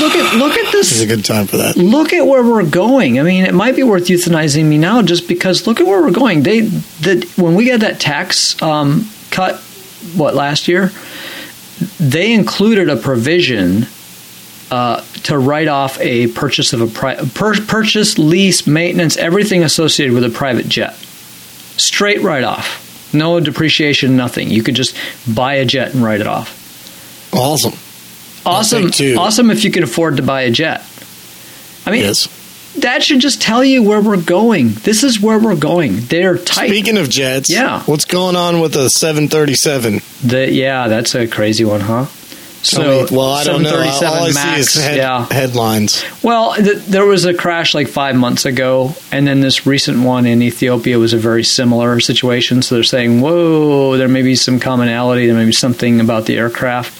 look 0.00 0.14
at 0.14 0.36
look 0.36 0.52
at 0.56 0.72
This 0.72 0.90
This 0.90 0.92
is 0.92 1.02
a 1.02 1.06
good 1.06 1.24
time 1.24 1.46
for 1.46 1.58
that. 1.58 1.76
Look 1.76 2.12
at 2.12 2.26
where 2.26 2.42
we're 2.42 2.68
going. 2.68 3.18
I 3.18 3.22
mean, 3.22 3.44
it 3.44 3.54
might 3.54 3.76
be 3.76 3.82
worth 3.82 4.06
euthanizing 4.06 4.64
me 4.64 4.78
now 4.78 5.02
just 5.02 5.28
because 5.28 5.66
look 5.66 5.80
at 5.80 5.86
where 5.86 6.00
we're 6.00 6.10
going. 6.10 6.42
They 6.42 6.60
the 6.60 7.30
when 7.36 7.54
we 7.54 7.66
got 7.66 7.80
that 7.80 8.00
tax 8.00 8.60
um, 8.62 9.08
cut 9.30 9.62
what 10.14 10.34
last 10.34 10.68
year, 10.68 10.92
they 12.00 12.32
included 12.32 12.88
a 12.88 12.96
provision 12.96 13.86
uh, 14.70 15.00
to 15.24 15.38
write 15.38 15.68
off 15.68 15.98
a 16.00 16.26
purchase 16.28 16.72
of 16.72 16.80
a 16.80 16.86
pri- 16.86 17.16
pur- 17.34 17.60
purchase, 17.66 18.18
lease, 18.18 18.66
maintenance, 18.66 19.16
everything 19.16 19.62
associated 19.62 20.12
with 20.14 20.24
a 20.24 20.30
private 20.30 20.68
jet. 20.68 20.94
Straight 21.76 22.20
write 22.22 22.44
off. 22.44 22.84
No 23.14 23.40
depreciation, 23.40 24.16
nothing. 24.16 24.50
You 24.50 24.62
could 24.62 24.74
just 24.74 24.94
buy 25.32 25.54
a 25.54 25.64
jet 25.64 25.94
and 25.94 26.02
write 26.04 26.20
it 26.20 26.26
off. 26.26 26.54
Awesome. 27.32 27.74
Awesome. 28.44 28.90
Awesome 29.18 29.50
if 29.50 29.64
you 29.64 29.70
can 29.70 29.82
afford 29.82 30.16
to 30.18 30.22
buy 30.22 30.42
a 30.42 30.50
jet. 30.50 30.82
I 31.86 31.90
mean, 31.90 32.02
Yes. 32.02 32.28
That 32.82 33.02
should 33.02 33.20
just 33.20 33.40
tell 33.42 33.64
you 33.64 33.82
where 33.82 34.00
we're 34.00 34.20
going. 34.20 34.72
This 34.72 35.02
is 35.04 35.20
where 35.20 35.38
we're 35.38 35.56
going. 35.56 35.96
They're 36.06 36.36
tight. 36.38 36.68
Speaking 36.68 36.96
of 36.98 37.08
jets, 37.08 37.50
Yeah. 37.50 37.82
what's 37.84 38.04
going 38.04 38.36
on 38.36 38.60
with 38.60 38.72
the 38.74 38.88
737? 38.88 40.00
The, 40.24 40.50
yeah, 40.50 40.88
that's 40.88 41.14
a 41.14 41.26
crazy 41.26 41.64
one, 41.64 41.80
huh? 41.80 42.06
Tell 42.64 42.82
me- 43.04 43.06
well, 43.16 43.30
I 43.30 43.44
don't 43.44 43.62
know. 43.62 43.70
All 43.70 44.00
737 44.00 44.18
I 44.18 44.32
Max, 44.32 44.72
see 44.72 44.78
is 44.80 44.84
head, 44.84 44.96
yeah. 44.96 45.26
headlines. 45.30 46.04
Well, 46.22 46.54
th- 46.56 46.78
there 46.88 47.06
was 47.06 47.24
a 47.24 47.32
crash 47.32 47.72
like 47.72 47.86
five 47.86 48.16
months 48.16 48.44
ago, 48.46 48.96
and 49.12 49.28
then 49.28 49.40
this 49.40 49.64
recent 49.64 50.00
one 50.00 50.26
in 50.26 50.42
Ethiopia 50.42 50.98
was 50.98 51.12
a 51.12 51.18
very 51.18 51.44
similar 51.44 52.00
situation. 52.00 52.60
So 52.62 52.74
they're 52.74 52.82
saying, 52.84 53.20
"Whoa, 53.20 53.96
there 53.96 54.08
may 54.08 54.22
be 54.22 54.34
some 54.34 54.58
commonality. 54.58 55.26
There 55.28 55.36
may 55.36 55.44
be 55.44 55.52
something 55.52 56.00
about 56.00 56.26
the 56.26 56.36
aircraft," 56.36 56.92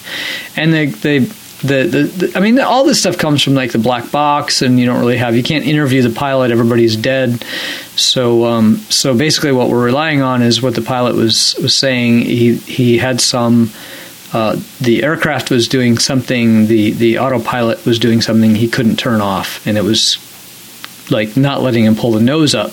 and 0.55 0.73
they 0.73 0.85
they. 0.87 1.27
The, 1.61 1.83
the, 1.83 2.03
the 2.03 2.37
I 2.37 2.39
mean 2.39 2.59
all 2.59 2.85
this 2.85 3.01
stuff 3.01 3.17
comes 3.17 3.43
from 3.43 3.53
like 3.53 3.73
the 3.73 3.79
black 3.79 4.11
box 4.11 4.61
and 4.61 4.79
you 4.79 4.85
don't 4.85 4.99
really 4.99 5.17
have 5.17 5.35
you 5.35 5.43
can't 5.43 5.65
interview 5.65 6.01
the 6.01 6.09
pilot 6.09 6.51
everybody's 6.51 6.95
dead. 6.95 7.43
So 7.95 8.45
um, 8.45 8.77
so 8.89 9.15
basically 9.17 9.51
what 9.51 9.69
we're 9.69 9.83
relying 9.83 10.21
on 10.21 10.41
is 10.41 10.61
what 10.61 10.75
the 10.75 10.81
pilot 10.81 11.15
was 11.15 11.55
was 11.61 11.75
saying. 11.75 12.19
He 12.19 12.55
he 12.55 12.97
had 12.97 13.19
some 13.19 13.71
uh, 14.31 14.59
the 14.79 15.03
aircraft 15.03 15.49
was 15.49 15.67
doing 15.67 15.97
something 15.97 16.67
the 16.67 16.91
the 16.91 17.19
autopilot 17.19 17.85
was 17.85 17.99
doing 17.99 18.21
something 18.21 18.55
he 18.55 18.67
couldn't 18.67 18.97
turn 18.97 19.21
off 19.21 19.65
and 19.67 19.77
it 19.77 19.83
was 19.83 20.17
like 21.11 21.35
not 21.37 21.61
letting 21.61 21.85
him 21.85 21.95
pull 21.95 22.11
the 22.11 22.21
nose 22.21 22.55
up. 22.55 22.71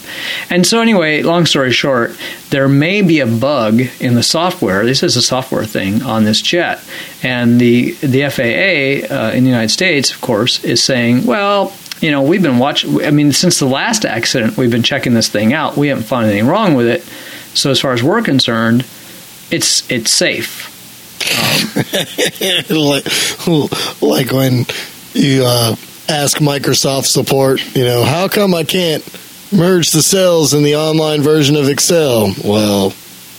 And 0.50 0.66
so 0.66 0.80
anyway 0.80 1.22
long 1.22 1.46
story 1.46 1.72
short 1.72 2.16
there 2.50 2.68
may 2.68 3.02
be 3.02 3.20
a 3.20 3.26
bug 3.26 3.80
in 4.00 4.14
the 4.14 4.22
software. 4.22 4.84
This 4.84 5.02
is 5.02 5.16
a 5.16 5.22
software 5.22 5.64
thing 5.64 6.02
on 6.02 6.24
this 6.24 6.40
jet 6.40 6.82
and 7.22 7.60
the 7.60 7.92
the 7.92 8.28
FAA 8.28 9.14
uh, 9.14 9.32
in 9.32 9.44
the 9.44 9.50
United 9.50 9.70
States 9.70 10.12
of 10.12 10.20
course 10.20 10.62
is 10.64 10.82
saying 10.82 11.24
well 11.26 11.72
you 12.00 12.10
know 12.10 12.22
we've 12.22 12.42
been 12.42 12.58
watching 12.58 13.02
I 13.02 13.10
mean 13.10 13.32
since 13.32 13.58
the 13.58 13.66
last 13.66 14.04
accident 14.04 14.56
we've 14.56 14.70
been 14.70 14.82
checking 14.82 15.14
this 15.14 15.28
thing 15.28 15.52
out. 15.52 15.76
We 15.76 15.88
haven't 15.88 16.04
found 16.04 16.26
anything 16.26 16.46
wrong 16.46 16.74
with 16.74 16.86
it. 16.86 17.02
So 17.56 17.70
as 17.70 17.80
far 17.80 17.92
as 17.92 18.02
we're 18.02 18.22
concerned 18.22 18.84
it's 19.50 19.88
it's 19.90 20.10
safe. 20.10 20.72
Like, 22.70 23.06
like 24.02 24.32
when 24.32 24.64
you 25.14 25.44
uh, 25.44 25.76
ask 26.08 26.38
Microsoft 26.38 27.06
support, 27.06 27.60
you 27.74 27.84
know, 27.84 28.04
how 28.04 28.28
come 28.28 28.54
I 28.54 28.64
can't 28.64 29.04
merge 29.52 29.90
the 29.90 30.02
cells 30.02 30.54
in 30.54 30.62
the 30.62 30.76
online 30.76 31.22
version 31.22 31.56
of 31.56 31.68
Excel? 31.68 32.32
Well, 32.44 32.92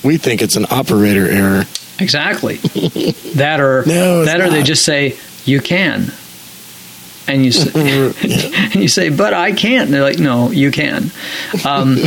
we 0.03 0.17
think 0.17 0.41
it's 0.41 0.55
an 0.55 0.65
operator 0.69 1.27
error. 1.27 1.65
Exactly. 1.99 2.57
that 3.35 3.59
or 3.59 3.83
No, 3.85 4.25
that 4.25 4.41
or 4.41 4.49
they 4.49 4.63
just 4.63 4.85
say 4.85 5.17
you 5.45 5.61
can, 5.61 6.11
and 7.27 7.43
you 7.43 7.51
say, 7.51 7.71
and 8.73 8.75
you 8.75 8.87
say, 8.87 9.09
but 9.09 9.33
I 9.33 9.51
can't. 9.51 9.85
And 9.85 9.93
they're 9.93 10.03
like, 10.03 10.19
no, 10.19 10.51
you 10.51 10.71
can. 10.71 11.11
Um, 11.65 11.97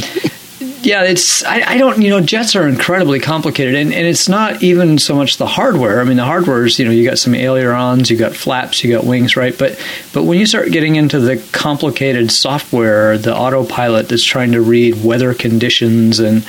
yeah, 0.82 1.04
it's 1.04 1.44
I, 1.44 1.62
I 1.62 1.78
don't 1.78 2.00
you 2.00 2.10
know 2.10 2.20
jets 2.20 2.56
are 2.56 2.66
incredibly 2.66 3.20
complicated, 3.20 3.74
and, 3.74 3.92
and 3.92 4.06
it's 4.06 4.28
not 4.28 4.62
even 4.62 4.98
so 4.98 5.14
much 5.14 5.36
the 5.36 5.46
hardware. 5.46 6.00
I 6.00 6.04
mean, 6.04 6.16
the 6.16 6.24
hardware 6.24 6.64
is 6.64 6.78
you 6.78 6.84
know 6.84 6.90
you 6.90 7.04
got 7.08 7.18
some 7.18 7.34
ailerons, 7.34 8.10
you 8.10 8.16
got 8.16 8.34
flaps, 8.34 8.82
you 8.82 8.92
got 8.94 9.04
wings, 9.04 9.36
right? 9.36 9.56
But 9.56 9.78
but 10.12 10.24
when 10.24 10.38
you 10.38 10.46
start 10.46 10.70
getting 10.70 10.96
into 10.96 11.20
the 11.20 11.36
complicated 11.52 12.30
software, 12.30 13.18
the 13.18 13.36
autopilot 13.36 14.08
that's 14.08 14.24
trying 14.24 14.52
to 14.52 14.60
read 14.60 15.04
weather 15.04 15.34
conditions 15.34 16.18
and 16.18 16.44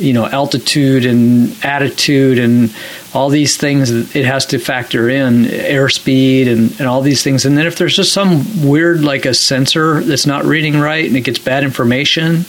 you 0.00 0.12
know 0.12 0.26
altitude 0.26 1.04
and 1.04 1.56
attitude 1.64 2.38
and 2.38 2.74
all 3.12 3.28
these 3.28 3.56
things 3.56 3.90
it 4.14 4.24
has 4.24 4.46
to 4.46 4.58
factor 4.58 5.10
in 5.10 5.44
airspeed 5.44 6.48
and, 6.48 6.70
and 6.78 6.88
all 6.88 7.02
these 7.02 7.22
things 7.22 7.44
and 7.44 7.58
then 7.58 7.66
if 7.66 7.76
there's 7.76 7.96
just 7.96 8.12
some 8.12 8.66
weird 8.66 9.02
like 9.02 9.26
a 9.26 9.34
sensor 9.34 10.02
that's 10.04 10.26
not 10.26 10.44
reading 10.44 10.78
right 10.78 11.06
and 11.06 11.16
it 11.16 11.20
gets 11.20 11.38
bad 11.38 11.64
information 11.64 12.44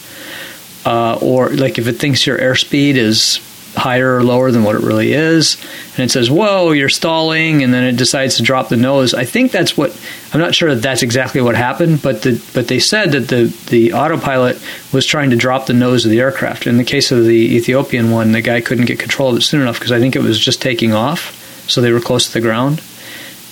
uh, 0.85 1.17
or 1.21 1.49
like 1.49 1.77
if 1.77 1.87
it 1.87 1.93
thinks 1.93 2.25
your 2.25 2.37
airspeed 2.37 2.95
is 2.95 3.39
higher 3.75 4.17
or 4.17 4.23
lower 4.23 4.51
than 4.51 4.65
what 4.65 4.75
it 4.75 4.81
really 4.81 5.13
is 5.13 5.55
and 5.95 5.99
it 5.99 6.11
says 6.11 6.29
whoa 6.29 6.73
you're 6.73 6.89
stalling 6.89 7.63
and 7.63 7.73
then 7.73 7.85
it 7.85 7.95
decides 7.95 8.35
to 8.35 8.43
drop 8.43 8.67
the 8.67 8.75
nose 8.75 9.13
i 9.13 9.23
think 9.23 9.49
that's 9.49 9.77
what 9.77 9.97
i'm 10.33 10.41
not 10.41 10.53
sure 10.53 10.75
that 10.75 10.81
that's 10.81 11.03
exactly 11.03 11.39
what 11.39 11.55
happened 11.55 12.01
but 12.01 12.21
the 12.23 12.43
but 12.53 12.67
they 12.67 12.79
said 12.79 13.13
that 13.13 13.29
the 13.29 13.45
the 13.69 13.93
autopilot 13.93 14.61
was 14.91 15.05
trying 15.05 15.29
to 15.29 15.37
drop 15.37 15.67
the 15.67 15.73
nose 15.73 16.03
of 16.03 16.11
the 16.11 16.19
aircraft. 16.19 16.67
In 16.67 16.75
the 16.75 16.83
case 16.83 17.13
of 17.13 17.23
the 17.23 17.55
ethiopian 17.55 18.11
one 18.11 18.33
the 18.33 18.41
guy 18.41 18.59
couldn't 18.59 18.87
get 18.87 18.99
control 18.99 19.29
of 19.29 19.37
it 19.37 19.41
soon 19.41 19.61
enough 19.61 19.79
because 19.79 19.93
i 19.93 19.99
think 19.99 20.17
it 20.17 20.21
was 20.21 20.37
just 20.37 20.61
taking 20.61 20.91
off 20.91 21.37
so 21.69 21.79
they 21.79 21.93
were 21.93 22.01
close 22.01 22.27
to 22.27 22.33
the 22.33 22.41
ground 22.41 22.81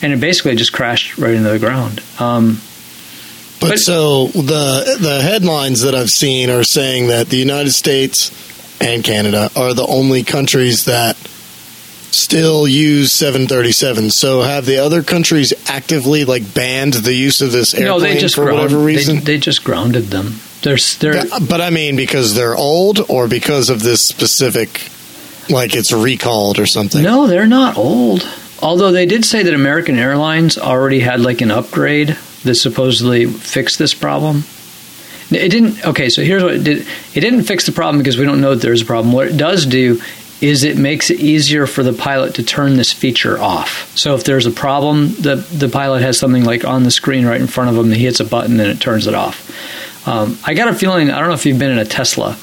and 0.02 0.14
it 0.14 0.20
basically 0.20 0.56
just 0.56 0.74
crashed 0.74 1.18
right 1.18 1.34
into 1.34 1.50
the 1.50 1.60
ground. 1.60 2.02
Um, 2.20 2.62
But, 3.60 3.70
But- 3.70 3.80
so 3.80 4.28
the 4.28 4.98
the 5.00 5.22
headlines 5.22 5.82
that 5.82 5.96
I've 5.96 6.10
seen 6.10 6.50
are 6.50 6.64
saying 6.64 7.08
that 7.08 7.30
the 7.30 7.38
United 7.38 7.72
States 7.72 8.32
and 8.82 9.04
Canada 9.04 9.52
are 9.56 9.74
the 9.74 9.86
only 9.86 10.24
countries 10.24 10.86
that 10.86 11.18
still 12.12 12.68
use 12.68 13.12
737. 13.12 14.10
So 14.12 14.42
have 14.42 14.66
the 14.66 14.78
other 14.78 15.04
countries 15.04 15.54
actively 15.68 16.26
like 16.26 16.54
banned 16.54 16.94
the 16.94 17.14
use 17.14 17.42
of 17.42 17.52
this 17.52 17.74
airplane 17.74 17.88
no 17.88 18.00
they 18.00 18.18
just 18.18 18.36
for 18.36 18.46
ground, 18.46 18.58
whatever 18.62 18.80
reason? 18.80 19.18
they, 19.18 19.22
they 19.22 19.38
just 19.38 19.64
grounded 19.64 20.06
them 20.06 20.40
there's 20.62 20.98
there 20.98 21.14
But, 21.14 21.48
but 21.48 21.62
I 21.62 21.70
mean, 21.70 21.96
because 21.96 22.36
they're 22.36 22.56
old, 22.56 23.00
or 23.10 23.28
because 23.28 23.70
of 23.70 23.82
this 23.82 24.02
specific, 24.02 24.90
like 25.50 25.76
it's 25.76 25.92
recalled 25.92 26.60
or 26.60 26.66
something. 26.66 27.02
No, 27.02 27.28
they're 27.28 27.48
not 27.48 27.78
old. 27.78 28.28
Although 28.62 28.92
they 28.92 29.06
did 29.06 29.24
say 29.24 29.44
that 29.44 29.54
American 29.54 29.98
Airlines 29.98 30.58
already 30.58 31.00
had 31.00 31.22
like 31.22 31.42
an 31.42 31.52
upgrade 31.52 32.18
that 32.44 32.56
supposedly 32.56 33.26
fixed 33.26 33.80
this 33.80 33.94
problem. 33.94 34.44
It 35.32 35.50
didn't. 35.50 35.86
Okay, 35.86 36.10
so 36.10 36.24
here's 36.24 36.42
what 36.44 36.56
it 36.56 36.64
did. 36.64 36.88
It 37.14 37.20
didn't 37.22 37.44
fix 37.44 37.66
the 37.66 37.72
problem 37.72 38.00
because 38.00 38.18
we 38.18 38.26
don't 38.26 38.42
know 38.42 38.56
that 38.56 38.62
there's 38.62 38.82
a 38.82 38.86
problem. 38.86 39.14
What 39.14 39.28
it 39.28 39.38
does 39.38 39.66
do 39.66 40.02
is 40.42 40.64
it 40.64 40.78
makes 40.78 41.12
it 41.12 41.20
easier 41.20 41.68
for 41.68 41.84
the 41.84 41.94
pilot 41.94 42.36
to 42.36 42.44
turn 42.44 42.78
this 42.78 42.92
feature 42.94 43.38
off. 43.38 43.96
So 43.96 44.16
if 44.16 44.24
there's 44.24 44.46
a 44.48 44.52
problem, 44.52 45.10
the 45.16 45.36
the 45.36 45.70
pilot 45.70 46.02
has 46.02 46.18
something 46.18 46.44
like 46.46 46.66
on 46.66 46.84
the 46.84 46.92
screen 46.92 47.26
right 47.26 47.40
in 47.40 47.46
front 47.48 47.70
of 47.70 47.78
him. 47.78 47.92
He 47.92 48.06
hits 48.06 48.20
a 48.20 48.26
button 48.26 48.60
and 48.60 48.70
it 48.70 48.80
turns 48.80 49.06
it 49.06 49.14
off. 49.14 50.08
Um, 50.08 50.40
I 50.46 50.54
got 50.56 50.70
a 50.70 50.74
feeling. 50.74 51.12
I 51.12 51.20
don't 51.20 51.28
know 51.28 51.36
if 51.36 51.46
you've 51.46 51.60
been 51.60 51.72
in 51.72 51.78
a 51.78 51.86
Tesla 51.86 52.38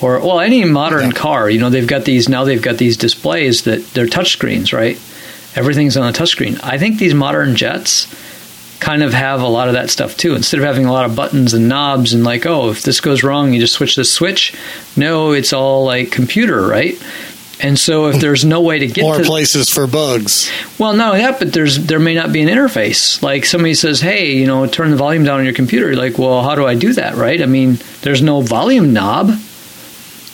or 0.00 0.18
well 0.18 0.40
any 0.40 0.64
modern 0.64 1.10
Yeah. 1.10 1.12
car. 1.12 1.48
You 1.48 1.60
know 1.60 1.70
they've 1.70 1.86
got 1.86 2.04
these 2.06 2.28
now. 2.28 2.42
They've 2.44 2.60
got 2.60 2.78
these 2.78 2.96
displays 2.96 3.62
that 3.62 3.86
they're 3.94 4.08
touch 4.08 4.32
screens, 4.32 4.72
right? 4.72 4.98
Everything's 5.54 5.96
on 5.96 6.08
a 6.08 6.12
touch 6.12 6.30
screen. 6.30 6.58
I 6.62 6.78
think 6.78 6.98
these 6.98 7.14
modern 7.14 7.54
jets 7.54 8.08
kind 8.82 9.04
of 9.04 9.14
have 9.14 9.40
a 9.40 9.46
lot 9.46 9.68
of 9.68 9.74
that 9.74 9.90
stuff 9.90 10.16
too. 10.16 10.34
Instead 10.34 10.58
of 10.58 10.66
having 10.66 10.86
a 10.86 10.92
lot 10.92 11.06
of 11.06 11.14
buttons 11.14 11.54
and 11.54 11.68
knobs 11.68 12.12
and 12.12 12.24
like, 12.24 12.44
oh, 12.46 12.70
if 12.70 12.82
this 12.82 13.00
goes 13.00 13.22
wrong, 13.22 13.54
you 13.54 13.60
just 13.60 13.74
switch 13.74 13.94
this 13.94 14.12
switch. 14.12 14.54
No, 14.96 15.30
it's 15.32 15.52
all 15.52 15.84
like 15.84 16.10
computer, 16.10 16.66
right? 16.66 17.00
And 17.60 17.78
so 17.78 18.08
if 18.08 18.20
there's 18.20 18.44
no 18.44 18.60
way 18.60 18.80
to 18.80 18.88
get 18.88 19.02
More 19.02 19.18
to 19.18 19.22
places 19.24 19.68
for 19.70 19.86
bugs. 19.86 20.50
well, 20.80 20.94
not 20.94 21.10
only 21.10 21.20
that, 21.20 21.38
but 21.38 21.52
there's 21.52 21.78
there 21.86 22.00
may 22.00 22.14
not 22.14 22.32
be 22.32 22.42
an 22.42 22.48
interface. 22.48 23.22
Like 23.22 23.44
somebody 23.44 23.74
says, 23.74 24.00
"Hey, 24.00 24.32
you 24.32 24.48
know, 24.48 24.66
turn 24.66 24.90
the 24.90 24.96
volume 24.96 25.22
down 25.22 25.38
on 25.38 25.44
your 25.44 25.54
computer." 25.54 25.86
You're 25.86 25.96
like, 25.96 26.18
well, 26.18 26.42
how 26.42 26.56
do 26.56 26.66
I 26.66 26.74
do 26.74 26.92
that? 26.94 27.14
Right? 27.14 27.40
I 27.40 27.46
mean, 27.46 27.78
there's 28.00 28.20
no 28.20 28.40
volume 28.40 28.92
knob. 28.92 29.28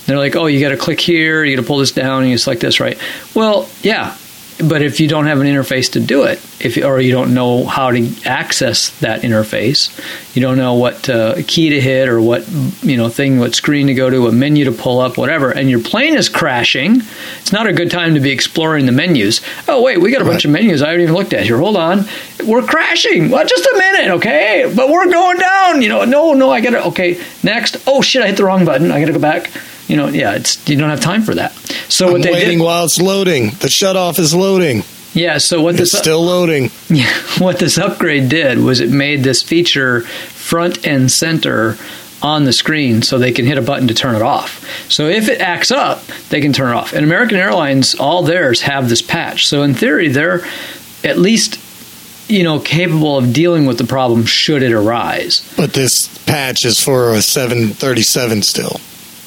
They're 0.06 0.16
like, 0.16 0.36
"Oh, 0.36 0.46
you 0.46 0.58
got 0.58 0.70
to 0.70 0.78
click 0.78 1.00
here. 1.00 1.44
You 1.44 1.54
got 1.54 1.62
to 1.62 1.68
pull 1.68 1.78
this 1.78 1.92
down, 1.92 2.22
and 2.22 2.30
you 2.30 2.38
select 2.38 2.62
this." 2.62 2.80
Right? 2.80 2.98
Well, 3.34 3.68
yeah, 3.82 4.16
but 4.58 4.82
if 4.82 4.98
you 4.98 5.06
don't 5.06 5.26
have 5.26 5.40
an 5.40 5.46
interface 5.46 5.92
to 5.92 6.00
do 6.00 6.24
it, 6.24 6.40
if 6.60 6.76
or 6.76 7.00
you 7.00 7.12
don't 7.12 7.32
know 7.32 7.64
how 7.64 7.90
to 7.90 8.12
access 8.24 8.90
that 9.00 9.22
interface, 9.22 9.88
you 10.34 10.42
don't 10.42 10.56
know 10.56 10.74
what 10.74 11.08
uh, 11.08 11.36
key 11.46 11.70
to 11.70 11.80
hit 11.80 12.08
or 12.08 12.20
what 12.20 12.48
you 12.82 12.96
know 12.96 13.08
thing, 13.08 13.38
what 13.38 13.54
screen 13.54 13.86
to 13.86 13.94
go 13.94 14.10
to, 14.10 14.20
what 14.22 14.34
menu 14.34 14.64
to 14.64 14.72
pull 14.72 14.98
up, 14.98 15.16
whatever, 15.16 15.50
and 15.50 15.70
your 15.70 15.80
plane 15.80 16.14
is 16.14 16.28
crashing. 16.28 17.02
It's 17.40 17.52
not 17.52 17.66
a 17.66 17.72
good 17.72 17.90
time 17.90 18.14
to 18.14 18.20
be 18.20 18.30
exploring 18.30 18.86
the 18.86 18.92
menus. 18.92 19.40
Oh 19.68 19.82
wait, 19.82 19.98
we 20.00 20.10
got 20.10 20.22
a 20.22 20.24
bunch 20.24 20.44
of 20.44 20.50
menus 20.50 20.82
I 20.82 20.88
haven't 20.88 21.02
even 21.02 21.14
looked 21.14 21.32
at 21.32 21.44
here. 21.44 21.58
Hold 21.58 21.76
on, 21.76 22.06
we're 22.44 22.62
crashing. 22.62 23.30
Well, 23.30 23.46
just 23.46 23.64
a 23.64 23.74
minute, 23.78 24.10
okay? 24.16 24.72
But 24.74 24.88
we're 24.88 25.10
going 25.10 25.38
down. 25.38 25.82
You 25.82 25.88
know, 25.88 26.04
no, 26.04 26.34
no, 26.34 26.50
I 26.50 26.60
got 26.60 26.70
to. 26.70 26.86
Okay, 26.86 27.22
next. 27.42 27.76
Oh 27.86 28.02
shit, 28.02 28.22
I 28.22 28.26
hit 28.26 28.36
the 28.36 28.44
wrong 28.44 28.64
button. 28.64 28.90
I 28.90 28.98
got 28.98 29.06
to 29.06 29.12
go 29.12 29.20
back. 29.20 29.50
You 29.88 29.96
know, 29.96 30.08
yeah, 30.08 30.34
it's 30.36 30.68
you 30.68 30.76
don't 30.76 30.90
have 30.90 31.00
time 31.00 31.22
for 31.22 31.34
that. 31.34 31.52
So 31.88 32.14
I'm 32.14 32.20
they 32.22 32.30
waiting 32.32 32.58
did, 32.58 32.64
while 32.64 32.84
it's 32.84 33.00
loading. 33.00 33.50
The 33.60 33.68
shut 33.70 33.96
off 33.96 34.18
is 34.18 34.34
loading. 34.34 34.84
yeah. 35.14 35.38
So 35.38 35.60
what 35.62 35.74
It's 35.80 35.90
this 35.92 35.98
still 36.00 36.22
loading. 36.24 36.70
Yeah, 36.90 37.10
what 37.38 37.58
this 37.58 37.76
upgrade 37.78 38.28
did 38.28 38.58
was 38.58 38.80
it 38.80 38.90
made 38.90 39.22
this 39.24 39.42
feature 39.42 40.02
front 40.02 40.86
and 40.86 41.10
center 41.10 41.76
on 42.22 42.44
the 42.44 42.52
screen 42.52 43.00
so 43.02 43.16
they 43.18 43.32
can 43.32 43.46
hit 43.46 43.58
a 43.58 43.62
button 43.62 43.86
to 43.88 43.94
turn 43.94 44.14
it 44.16 44.22
off. 44.22 44.66
So 44.90 45.06
if 45.06 45.28
it 45.28 45.40
acts 45.40 45.70
up, 45.70 46.04
they 46.30 46.40
can 46.40 46.52
turn 46.52 46.70
it 46.72 46.74
off. 46.74 46.92
And 46.92 47.04
American 47.04 47.36
Airlines, 47.38 47.94
all 47.94 48.22
theirs 48.24 48.62
have 48.62 48.88
this 48.88 49.02
patch. 49.02 49.46
So 49.46 49.62
in 49.62 49.74
theory, 49.74 50.08
they're 50.08 50.44
at 51.04 51.16
least 51.18 51.58
you 52.28 52.42
know 52.42 52.58
capable 52.60 53.16
of 53.16 53.32
dealing 53.32 53.64
with 53.66 53.78
the 53.78 53.84
problem 53.86 54.26
should 54.26 54.62
it 54.62 54.72
arise. 54.72 55.40
But 55.56 55.72
this 55.72 56.08
patch 56.24 56.64
is 56.66 56.78
for 56.82 57.14
a 57.14 57.22
737 57.22 58.42
still. 58.42 58.80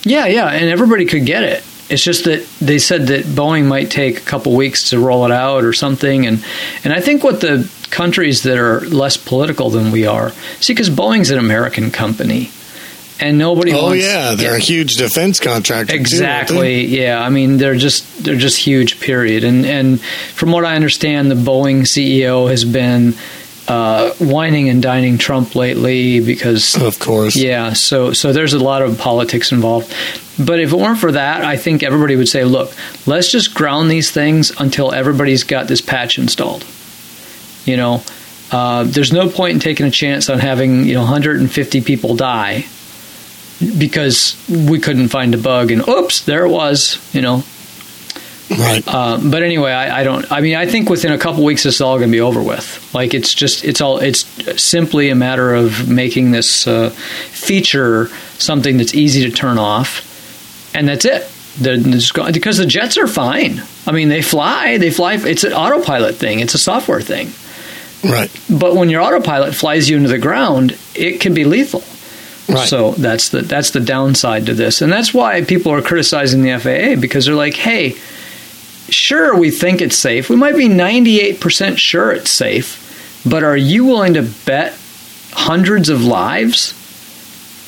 Yeah, 0.04 0.26
yeah, 0.26 0.48
and 0.48 0.70
everybody 0.70 1.06
could 1.06 1.26
get 1.26 1.44
it. 1.44 1.64
It's 1.90 2.04
just 2.04 2.24
that 2.24 2.48
they 2.62 2.80
said 2.80 3.08
that 3.08 3.26
Boeing 3.26 3.66
might 3.66 3.92
take 3.92 4.18
a 4.18 4.22
couple 4.22 4.56
weeks 4.56 4.92
to 4.92 5.00
roll 5.00 5.26
it 5.26 5.32
out 5.32 5.64
or 5.64 5.74
something, 5.74 6.26
and 6.26 6.44
and 6.84 6.94
I 6.94 7.02
think 7.02 7.24
what 7.24 7.42
the 7.42 7.70
countries 7.90 8.44
that 8.44 8.58
are 8.58 8.80
less 8.82 9.18
political 9.18 9.70
than 9.70 9.92
we 9.92 10.06
are, 10.06 10.32
see, 10.62 10.74
because 10.74 10.90
Boeing's 10.90 11.32
an 11.32 11.38
American 11.38 11.92
company, 11.92 12.50
and 13.20 13.38
nobody. 13.38 13.74
Oh 13.74 13.84
wants, 13.84 14.04
yeah, 14.04 14.36
they're 14.36 14.56
a 14.56 14.60
huge 14.60 14.96
defense 14.96 15.40
contractor. 15.40 15.94
too? 15.94 16.00
Exactly. 16.00 16.86
yeah. 16.86 17.22
I 17.22 17.30
mean, 17.30 17.58
they're 17.58 17.76
just 17.76 18.24
they're 18.24 18.38
just 18.38 18.58
huge. 18.58 19.00
Period. 19.00 19.44
And 19.44 19.66
and 19.66 20.02
from 20.02 20.52
what 20.52 20.66
I 20.66 20.76
understand, 20.76 21.30
the 21.30 21.36
Boeing 21.36 21.82
CEO 21.82 22.50
has 22.50 22.64
been 22.64 23.16
uh, 23.68 24.12
wining 24.20 24.70
and 24.70 24.82
dining 24.82 25.18
Trump 25.18 25.56
lately 25.56 26.20
because 26.20 26.76
Of 26.82 27.00
course. 27.00 27.36
yeah, 27.36 27.74
so 27.74 28.12
so 28.14 28.34
there's 28.34 28.54
a 28.54 28.60
lot 28.60 28.82
of 28.82 28.98
politics 28.98 29.52
involved. 29.52 29.94
But 30.40 30.60
if 30.60 30.74
it 30.74 30.76
weren't 30.76 30.98
for 31.00 31.12
that, 31.12 31.44
I 31.44 31.58
think 31.58 31.84
everybody 31.84 32.16
would 32.16 32.28
say, 32.28 32.44
look, 32.44 32.74
let's 33.06 33.32
just 33.32 33.54
ground 33.54 33.92
these 33.92 34.10
things 34.12 34.52
until 34.60 34.92
everybody's 34.92 35.44
got 35.44 35.68
this 35.68 35.82
patch 35.82 36.18
installed. 36.18 36.66
You 37.66 37.78
know, 37.78 38.04
uh, 38.52 38.84
there's 38.86 39.14
no 39.14 39.30
point 39.30 39.54
in 39.54 39.60
taking 39.60 39.86
a 39.86 39.92
chance 39.92 40.30
on 40.30 40.40
having 40.40 40.86
you 40.86 40.96
know 40.96 41.02
150 41.02 41.82
people 41.82 42.16
die 42.16 42.66
because 43.78 44.36
we 44.50 44.80
couldn't 44.80 45.10
find 45.10 45.36
a 45.36 45.38
bug 45.38 45.72
and 45.72 45.88
oops, 45.88 46.22
there 46.26 46.46
it 46.46 46.50
was. 46.50 46.98
You 47.14 47.22
know, 47.22 47.44
Right. 48.60 48.84
uh, 48.88 49.18
but 49.24 49.44
anyway, 49.44 49.72
I, 49.72 50.02
I 50.02 50.04
don't. 50.04 50.30
I 50.32 50.42
mean, 50.42 50.56
I 50.56 50.66
think 50.66 50.90
within 50.90 51.12
a 51.12 51.18
couple 51.18 51.44
weeks, 51.44 51.64
this 51.64 51.76
is 51.76 51.82
all 51.82 51.98
going 51.98 52.10
to 52.10 52.16
be 52.16 52.22
over 52.22 52.42
with. 52.42 52.94
Like, 52.94 53.14
it's 53.14 53.34
just, 53.34 53.64
it's 53.64 53.80
all, 53.82 54.00
it's 54.00 54.26
simply 54.62 55.10
a 55.10 55.16
matter 55.16 55.54
of 55.54 55.88
making 55.90 56.32
this 56.32 56.68
uh, 56.68 56.90
feature 56.90 58.08
something 58.38 58.78
that's 58.78 58.94
easy 58.94 59.24
to 59.30 59.32
turn 59.36 59.58
off, 59.58 60.72
and 60.76 60.88
that's 60.88 61.06
it. 61.06 61.30
They're 61.60 61.78
go- 62.14 62.32
because 62.32 62.58
the 62.58 62.66
jets 62.66 62.98
are 62.98 63.08
fine. 63.08 63.62
I 63.86 63.92
mean, 63.92 64.10
they 64.10 64.22
fly. 64.22 64.78
They 64.78 64.92
fly. 64.92 65.16
It's 65.16 65.44
an 65.44 65.54
autopilot 65.54 66.16
thing. 66.16 66.40
It's 66.40 66.54
a 66.54 66.58
software 66.60 67.02
thing. 67.02 67.32
right. 68.10 68.32
But 68.50 68.76
when 68.76 68.90
your 68.90 69.02
autopilot 69.02 69.54
flies 69.56 69.90
you 69.90 69.98
into 69.98 70.10
the 70.10 70.18
ground, 70.18 70.78
it 70.96 71.20
can 71.22 71.34
be 71.34 71.44
lethal. 71.46 71.84
Right. 72.54 72.68
So 72.68 72.92
that's 72.94 73.30
the 73.30 73.42
that's 73.42 73.72
the 73.72 73.80
downside 73.80 74.48
to 74.48 74.54
this, 74.54 74.82
and 74.82 74.92
that's 74.92 75.14
why 75.14 75.44
people 75.44 75.72
are 75.72 75.82
criticizing 75.82 76.42
the 76.42 76.58
FAA 76.60 77.00
because 77.00 77.26
they're 77.26 77.36
like, 77.36 77.54
"Hey, 77.54 77.96
sure, 78.90 79.36
we 79.36 79.52
think 79.52 79.82
it's 79.82 79.98
safe. 79.98 80.30
We 80.30 80.36
might 80.36 80.56
be 80.56 80.68
ninety 80.68 81.20
eight 81.22 81.40
percent 81.40 81.80
sure 81.80 82.12
it's 82.12 82.32
safe, 82.32 83.22
but 83.26 83.44
are 83.44 83.58
you 83.58 83.86
willing 83.86 84.14
to 84.16 84.24
bet 84.46 84.74
hundreds 85.34 85.90
of 85.90 86.04
lives 86.04 86.74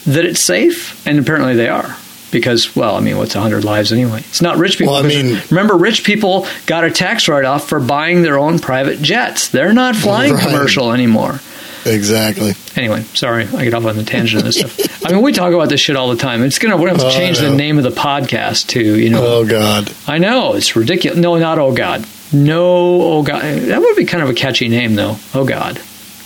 that 0.06 0.26
it's 0.26 0.44
safe?" 0.44 1.06
And 1.08 1.20
apparently 1.20 1.56
they 1.56 1.70
are. 1.70 1.98
Because, 2.32 2.76
well, 2.76 2.96
I 2.96 3.00
mean, 3.00 3.18
what's 3.20 3.36
100 3.36 3.64
lives 3.64 3.94
anyway? 3.94 4.18
It's 4.28 4.42
not 4.42 4.58
rich 4.58 4.80
people. 4.80 4.94
Well, 4.96 5.04
I 5.06 5.08
mean- 5.08 5.40
remember, 5.52 5.76
rich 5.78 6.04
people 6.04 6.48
got 6.66 6.84
a 6.84 6.90
tax 6.90 7.28
write 7.28 7.46
off 7.46 7.70
for 7.70 7.80
buying 7.80 8.24
their 8.24 8.40
own 8.40 8.58
private 8.58 9.04
jets. 9.04 9.50
They're 9.50 9.72
not 9.72 9.96
flying 9.96 10.34
Right. 10.34 10.44
commercial 10.44 10.92
anymore. 10.92 11.42
Exactly. 11.86 12.54
Anyway, 12.76 13.04
sorry, 13.14 13.46
I 13.46 13.64
get 13.64 13.74
off 13.74 13.86
on 13.86 13.98
the 13.98 14.04
tangent 14.04 14.40
of 14.42 14.46
this 14.46 14.58
stuff. 14.60 15.06
I 15.06 15.12
mean, 15.12 15.22
we 15.22 15.32
talk 15.34 15.54
about 15.54 15.70
this 15.70 15.82
shit 15.82 15.96
all 15.96 16.10
the 16.10 16.16
time. 16.16 16.44
It's 16.44 16.60
gonna 16.60 16.78
we're 16.78 16.88
gonna 16.90 17.04
have 17.04 17.08
Oh, 17.08 17.10
to 17.12 17.16
I 17.16 17.20
change 17.20 17.40
the 17.40 17.54
name 17.54 17.78
of 17.78 17.84
the 17.84 17.92
podcast 17.92 18.68
to 18.70 18.82
you 18.82 19.10
know. 19.10 19.26
Oh 19.26 19.46
God. 19.48 19.92
I 20.08 20.18
know 20.18 20.54
it's 20.56 20.76
ridiculous. 20.76 21.18
No, 21.20 21.38
not 21.38 21.60
oh 21.60 21.74
god. 21.74 22.06
No, 22.32 22.66
oh 23.02 23.24
god. 23.24 23.42
That 23.44 23.82
would 23.82 23.96
be 23.96 24.06
kind 24.06 24.24
of 24.24 24.30
a 24.30 24.34
catchy 24.34 24.70
name 24.70 24.96
though. 24.96 25.18
Oh 25.34 25.46
god. 25.46 25.76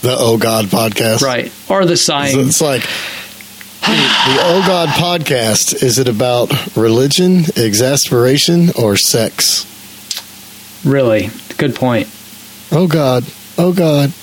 The 0.02 0.15
Oh 0.17 0.38
God 0.38 0.65
podcast. 0.65 1.22
Right. 1.22 1.52
Or 1.70 1.86
the 1.86 1.98
sighing. 1.98 2.39
it's 2.48 2.62
like 2.62 2.82
the, 2.82 3.88
the 3.88 4.38
Oh 4.41 4.63
God 4.67 4.89
podcast. 4.89 5.82
Is 5.84 5.98
it 5.98 6.08
about 6.08 6.76
religion, 6.78 7.46
exasperation, 7.56 8.70
or 8.80 8.96
sex? 8.96 9.65
Really, 10.86 11.30
good 11.58 11.74
point. 11.76 12.08
Oh 12.72 12.88
God. 12.88 13.24
Oh 13.58 13.74
God. 13.74 14.13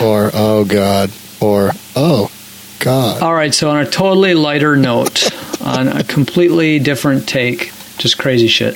Or 0.00 0.30
oh 0.34 0.64
God. 0.64 1.10
Or 1.40 1.70
oh 1.94 2.30
God. 2.78 3.22
All 3.22 3.34
right. 3.34 3.54
So 3.54 3.70
on 3.70 3.78
a 3.78 3.88
totally 3.88 4.34
lighter 4.34 4.76
note, 4.76 5.28
on 5.60 5.88
a 5.88 6.04
completely 6.04 6.78
different 6.78 7.28
take, 7.28 7.72
just 7.98 8.18
crazy 8.18 8.48
shit. 8.48 8.74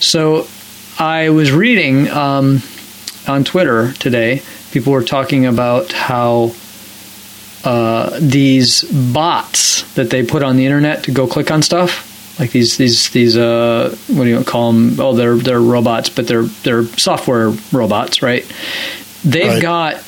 So 0.00 0.46
I 0.98 1.30
was 1.30 1.50
reading 1.52 2.08
um, 2.10 2.62
on 3.26 3.44
Twitter 3.44 3.92
today. 3.94 4.42
People 4.72 4.92
were 4.92 5.04
talking 5.04 5.46
about 5.46 5.92
how 5.92 6.52
uh, 7.64 8.18
these 8.20 8.82
bots 9.12 9.82
that 9.94 10.10
they 10.10 10.24
put 10.24 10.42
on 10.42 10.56
the 10.56 10.66
internet 10.66 11.04
to 11.04 11.12
go 11.12 11.26
click 11.26 11.50
on 11.50 11.62
stuff, 11.62 12.38
like 12.38 12.50
these 12.50 12.76
these 12.76 13.08
these 13.10 13.36
uh, 13.36 13.96
what 14.08 14.24
do 14.24 14.30
you 14.30 14.44
call 14.44 14.72
them? 14.72 15.00
Oh, 15.00 15.14
they're 15.14 15.36
they're 15.36 15.60
robots, 15.60 16.10
but 16.10 16.26
they're 16.26 16.42
they're 16.42 16.84
software 16.84 17.50
robots, 17.72 18.20
right? 18.22 18.44
They've 19.24 19.46
Right. 19.48 19.62
got 19.62 20.04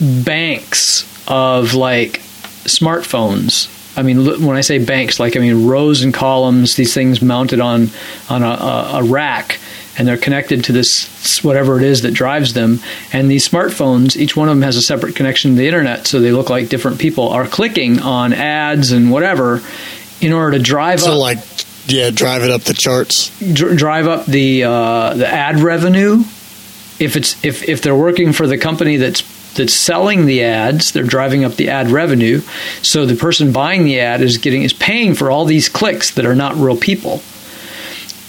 banks 0.00 1.04
of 1.28 1.74
like 1.74 2.20
smartphones. 2.64 3.74
I 3.96 4.02
mean, 4.02 4.24
when 4.44 4.56
I 4.56 4.60
say 4.60 4.78
banks, 4.78 5.18
like 5.18 5.36
I 5.36 5.40
mean 5.40 5.66
rows 5.66 6.02
and 6.02 6.14
columns. 6.14 6.76
These 6.76 6.94
things 6.94 7.20
mounted 7.20 7.60
on 7.60 7.88
on 8.30 8.42
a, 8.42 8.98
a, 8.98 9.02
rack, 9.02 9.58
and 9.98 10.06
they're 10.06 10.16
connected 10.16 10.64
to 10.64 10.72
this 10.72 11.42
whatever 11.42 11.78
it 11.78 11.84
is 11.84 12.02
that 12.02 12.12
drives 12.12 12.54
them. 12.54 12.78
And 13.12 13.28
these 13.30 13.48
smartphones, 13.48 14.16
each 14.16 14.36
one 14.36 14.48
of 14.48 14.54
them 14.54 14.62
has 14.62 14.76
a 14.76 14.82
separate 14.82 15.16
connection 15.16 15.52
to 15.52 15.56
the 15.56 15.66
internet, 15.66 16.06
so 16.06 16.20
they 16.20 16.30
look 16.32 16.48
like 16.48 16.68
different 16.68 17.00
people 17.00 17.28
are 17.30 17.46
clicking 17.46 18.00
on 18.00 18.32
ads 18.32 18.92
and 18.92 19.10
whatever 19.10 19.62
in 20.20 20.32
order 20.32 20.58
to 20.58 20.62
drive 20.62 21.00
So 21.00 21.12
up 21.12 21.18
like, 21.18 21.38
yeah, 21.86 22.10
drive 22.10 22.42
it 22.42 22.50
up 22.50 22.62
the 22.62 22.74
charts. 22.74 23.30
dr- 23.52 23.76
drive 23.76 24.06
up 24.06 24.26
the 24.26 24.64
uh, 24.64 25.14
the 25.14 25.26
ad 25.26 25.58
revenue. 25.60 26.20
If 27.00 27.16
it's 27.16 27.44
if 27.44 27.68
if 27.68 27.82
they're 27.82 27.96
working 27.96 28.32
for 28.32 28.46
the 28.46 28.58
company 28.58 28.96
that's 28.96 29.22
that's 29.58 29.74
selling 29.74 30.24
the 30.24 30.42
ads, 30.42 30.92
they're 30.92 31.02
driving 31.02 31.44
up 31.44 31.56
the 31.56 31.68
ad 31.68 31.90
revenue. 31.90 32.40
So 32.80 33.04
the 33.04 33.14
person 33.14 33.52
buying 33.52 33.84
the 33.84 34.00
ad 34.00 34.22
is 34.22 34.38
getting 34.38 34.62
is 34.62 34.72
paying 34.72 35.14
for 35.14 35.30
all 35.30 35.44
these 35.44 35.68
clicks 35.68 36.12
that 36.12 36.24
are 36.24 36.34
not 36.34 36.56
real 36.56 36.76
people. 36.76 37.20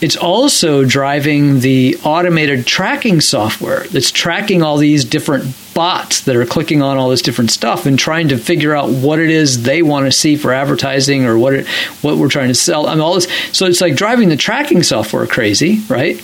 It's 0.01 0.15
also 0.15 0.85
driving 0.85 1.59
the 1.59 1.97
automated 2.03 2.65
tracking 2.65 3.19
software 3.19 3.85
that's 3.87 4.11
tracking 4.11 4.63
all 4.63 4.77
these 4.77 5.03
different 5.03 5.53
bots 5.73 6.21
that 6.21 6.37
are 6.37 6.45
clicking 6.45 6.81
on 6.81 6.97
all 6.97 7.09
this 7.09 7.21
different 7.21 7.51
stuff 7.51 7.85
and 7.85 7.99
trying 7.99 8.29
to 8.29 8.37
figure 8.37 8.73
out 8.73 8.89
what 8.89 9.19
it 9.19 9.29
is 9.29 9.63
they 9.63 9.81
want 9.81 10.05
to 10.05 10.11
see 10.11 10.37
for 10.37 10.53
advertising 10.53 11.25
or 11.25 11.37
what 11.37 11.53
it, 11.53 11.67
what 12.01 12.17
we're 12.17 12.29
trying 12.29 12.47
to 12.47 12.55
sell. 12.55 12.87
I 12.87 12.91
mean, 12.93 13.01
all 13.01 13.15
this. 13.15 13.27
So 13.51 13.65
it's 13.65 13.81
like 13.81 13.95
driving 13.95 14.29
the 14.29 14.37
tracking 14.37 14.83
software 14.83 15.27
crazy, 15.27 15.81
right? 15.89 16.21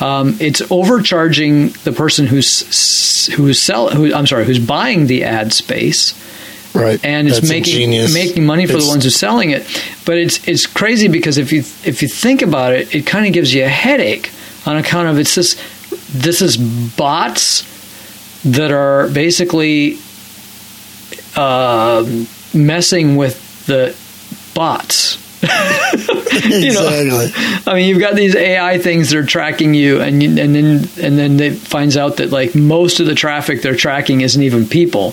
Um, 0.00 0.36
it's 0.40 0.60
overcharging 0.70 1.68
the 1.84 1.92
person 1.92 2.26
who's 2.26 3.28
who's 3.34 3.60
sell 3.62 3.88
who 3.90 4.12
I'm 4.12 4.26
sorry 4.26 4.44
who's 4.44 4.58
buying 4.58 5.06
the 5.06 5.22
ad 5.24 5.52
space 5.52 6.14
Right. 6.74 6.98
and 7.04 7.28
it's 7.28 7.38
That's 7.38 7.48
making 7.48 7.74
ingenious. 7.74 8.12
making 8.12 8.44
money 8.44 8.66
for 8.66 8.72
It's- 8.72 8.84
the 8.84 8.88
ones 8.90 9.04
who 9.04 9.08
are 9.08 9.12
selling 9.12 9.50
it. 9.50 9.64
But 10.04 10.18
it's 10.18 10.46
it's 10.48 10.66
crazy 10.66 11.06
because 11.06 11.38
if 11.38 11.52
you 11.52 11.60
if 11.84 12.02
you 12.02 12.08
think 12.08 12.42
about 12.42 12.72
it, 12.72 12.92
it 12.94 13.06
kind 13.06 13.24
of 13.26 13.32
gives 13.32 13.54
you 13.54 13.62
a 13.64 13.68
headache 13.68 14.30
on 14.66 14.76
account 14.76 15.08
of 15.08 15.18
it's 15.18 15.36
this 15.36 15.56
this 16.12 16.42
is 16.42 16.56
bots 16.56 17.62
that 18.44 18.72
are 18.72 19.08
basically 19.10 19.98
uh, 21.36 22.04
messing 22.52 23.14
with 23.16 23.66
the 23.66 23.94
bots. 24.54 25.18
you 26.44 26.72
know, 26.72 26.88
exactly. 26.88 27.62
I 27.66 27.74
mean, 27.76 27.88
you've 27.88 28.00
got 28.00 28.14
these 28.14 28.34
AI 28.34 28.78
things 28.78 29.10
that 29.10 29.18
are 29.18 29.26
tracking 29.26 29.74
you, 29.74 30.00
and 30.00 30.22
you, 30.22 30.28
and 30.30 30.54
then 30.54 30.88
and 31.00 31.18
then 31.18 31.40
it 31.40 31.58
finds 31.58 31.96
out 31.96 32.16
that 32.16 32.30
like 32.30 32.54
most 32.54 33.00
of 33.00 33.06
the 33.06 33.14
traffic 33.14 33.62
they're 33.62 33.76
tracking 33.76 34.20
isn't 34.20 34.42
even 34.42 34.66
people, 34.66 35.12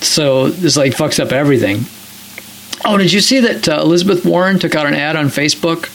so 0.00 0.48
this 0.48 0.76
like 0.76 0.92
fucks 0.92 1.20
up 1.20 1.32
everything. 1.32 1.84
Oh, 2.84 2.96
did 2.96 3.12
you 3.12 3.20
see 3.20 3.40
that 3.40 3.68
uh, 3.68 3.80
Elizabeth 3.82 4.24
Warren 4.24 4.58
took 4.58 4.74
out 4.74 4.86
an 4.86 4.94
ad 4.94 5.14
on 5.16 5.26
Facebook 5.26 5.86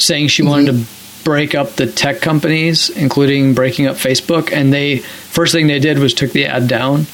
saying 0.00 0.28
she 0.28 0.42
wanted 0.42 0.72
to 0.72 0.86
break 1.24 1.54
up 1.54 1.72
the 1.72 1.86
tech 1.86 2.20
companies, 2.20 2.88
including 2.90 3.54
breaking 3.54 3.86
up 3.86 3.96
Facebook? 3.96 4.52
And 4.52 4.72
they 4.72 4.98
first 4.98 5.52
thing 5.52 5.66
they 5.66 5.78
did 5.78 5.98
was 5.98 6.14
took 6.14 6.32
the 6.32 6.46
ad 6.46 6.68
down. 6.68 7.06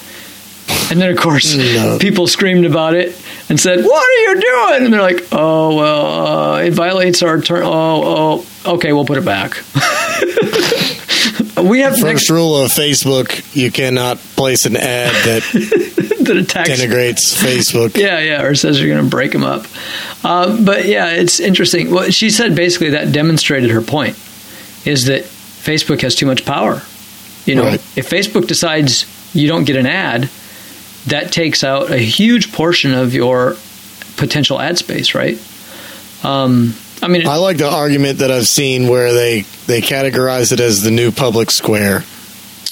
And 0.90 1.00
then, 1.00 1.10
of 1.10 1.16
course, 1.18 1.54
No. 1.56 1.98
people 1.98 2.26
screamed 2.26 2.66
about 2.66 2.94
it 2.94 3.16
and 3.48 3.58
said, 3.58 3.84
"What 3.84 4.02
are 4.02 4.18
you 4.34 4.40
doing?" 4.40 4.84
And 4.84 4.92
they're 4.92 5.00
like, 5.02 5.26
"Oh 5.32 5.74
well, 5.76 6.26
uh, 6.54 6.58
it 6.60 6.72
violates 6.72 7.22
our 7.22 7.40
term. 7.40 7.64
Oh, 7.64 8.44
oh, 8.66 8.72
okay, 8.74 8.92
we'll 8.92 9.04
put 9.06 9.18
it 9.18 9.24
back." 9.24 9.58
we 11.62 11.80
have 11.80 11.96
First 11.98 12.30
rule 12.30 12.56
of 12.62 12.70
Facebook: 12.70 13.54
you 13.54 13.70
cannot 13.70 14.18
place 14.36 14.66
an 14.66 14.76
ad 14.76 15.12
that 15.24 15.42
that 16.24 16.36
attacks 16.36 16.70
integrates 16.70 17.34
Facebook. 17.42 17.96
Yeah, 17.96 18.20
yeah, 18.20 18.42
or 18.42 18.54
says 18.54 18.80
you're 18.80 18.90
going 18.92 19.04
to 19.04 19.10
break 19.10 19.32
them 19.32 19.44
up. 19.44 19.66
Uh, 20.22 20.56
but 20.62 20.86
yeah, 20.86 21.08
it's 21.10 21.40
interesting. 21.40 21.90
Well, 21.90 22.10
she 22.10 22.30
said 22.30 22.54
basically 22.54 22.90
that 22.90 23.12
demonstrated 23.12 23.70
her 23.70 23.80
point 23.80 24.16
is 24.84 25.06
that 25.06 25.22
Facebook 25.24 26.02
has 26.02 26.14
too 26.14 26.26
much 26.26 26.44
power. 26.44 26.82
You 27.46 27.54
know, 27.56 27.64
Right. 27.64 27.80
if 27.96 28.08
Facebook 28.08 28.46
decides 28.46 29.06
you 29.34 29.48
don't 29.48 29.64
get 29.64 29.76
an 29.76 29.86
ad, 29.86 30.30
that 31.06 31.32
takes 31.32 31.62
out 31.64 31.90
a 31.90 31.98
huge 31.98 32.52
portion 32.52 32.94
of 32.94 33.14
your 33.14 33.56
potential 34.16 34.60
ad 34.60 34.78
space, 34.78 35.14
right? 35.14 35.38
Um, 36.22 36.74
I 37.02 37.08
mean, 37.08 37.26
I 37.26 37.36
like 37.36 37.58
the 37.58 37.68
argument 37.68 38.18
that 38.20 38.30
I've 38.30 38.46
seen 38.46 38.88
where 38.88 39.12
they 39.12 39.42
they 39.66 39.80
categorize 39.82 40.52
it 40.52 40.60
as 40.60 40.82
the 40.82 40.90
new 40.90 41.10
public 41.12 41.50
square, 41.50 42.04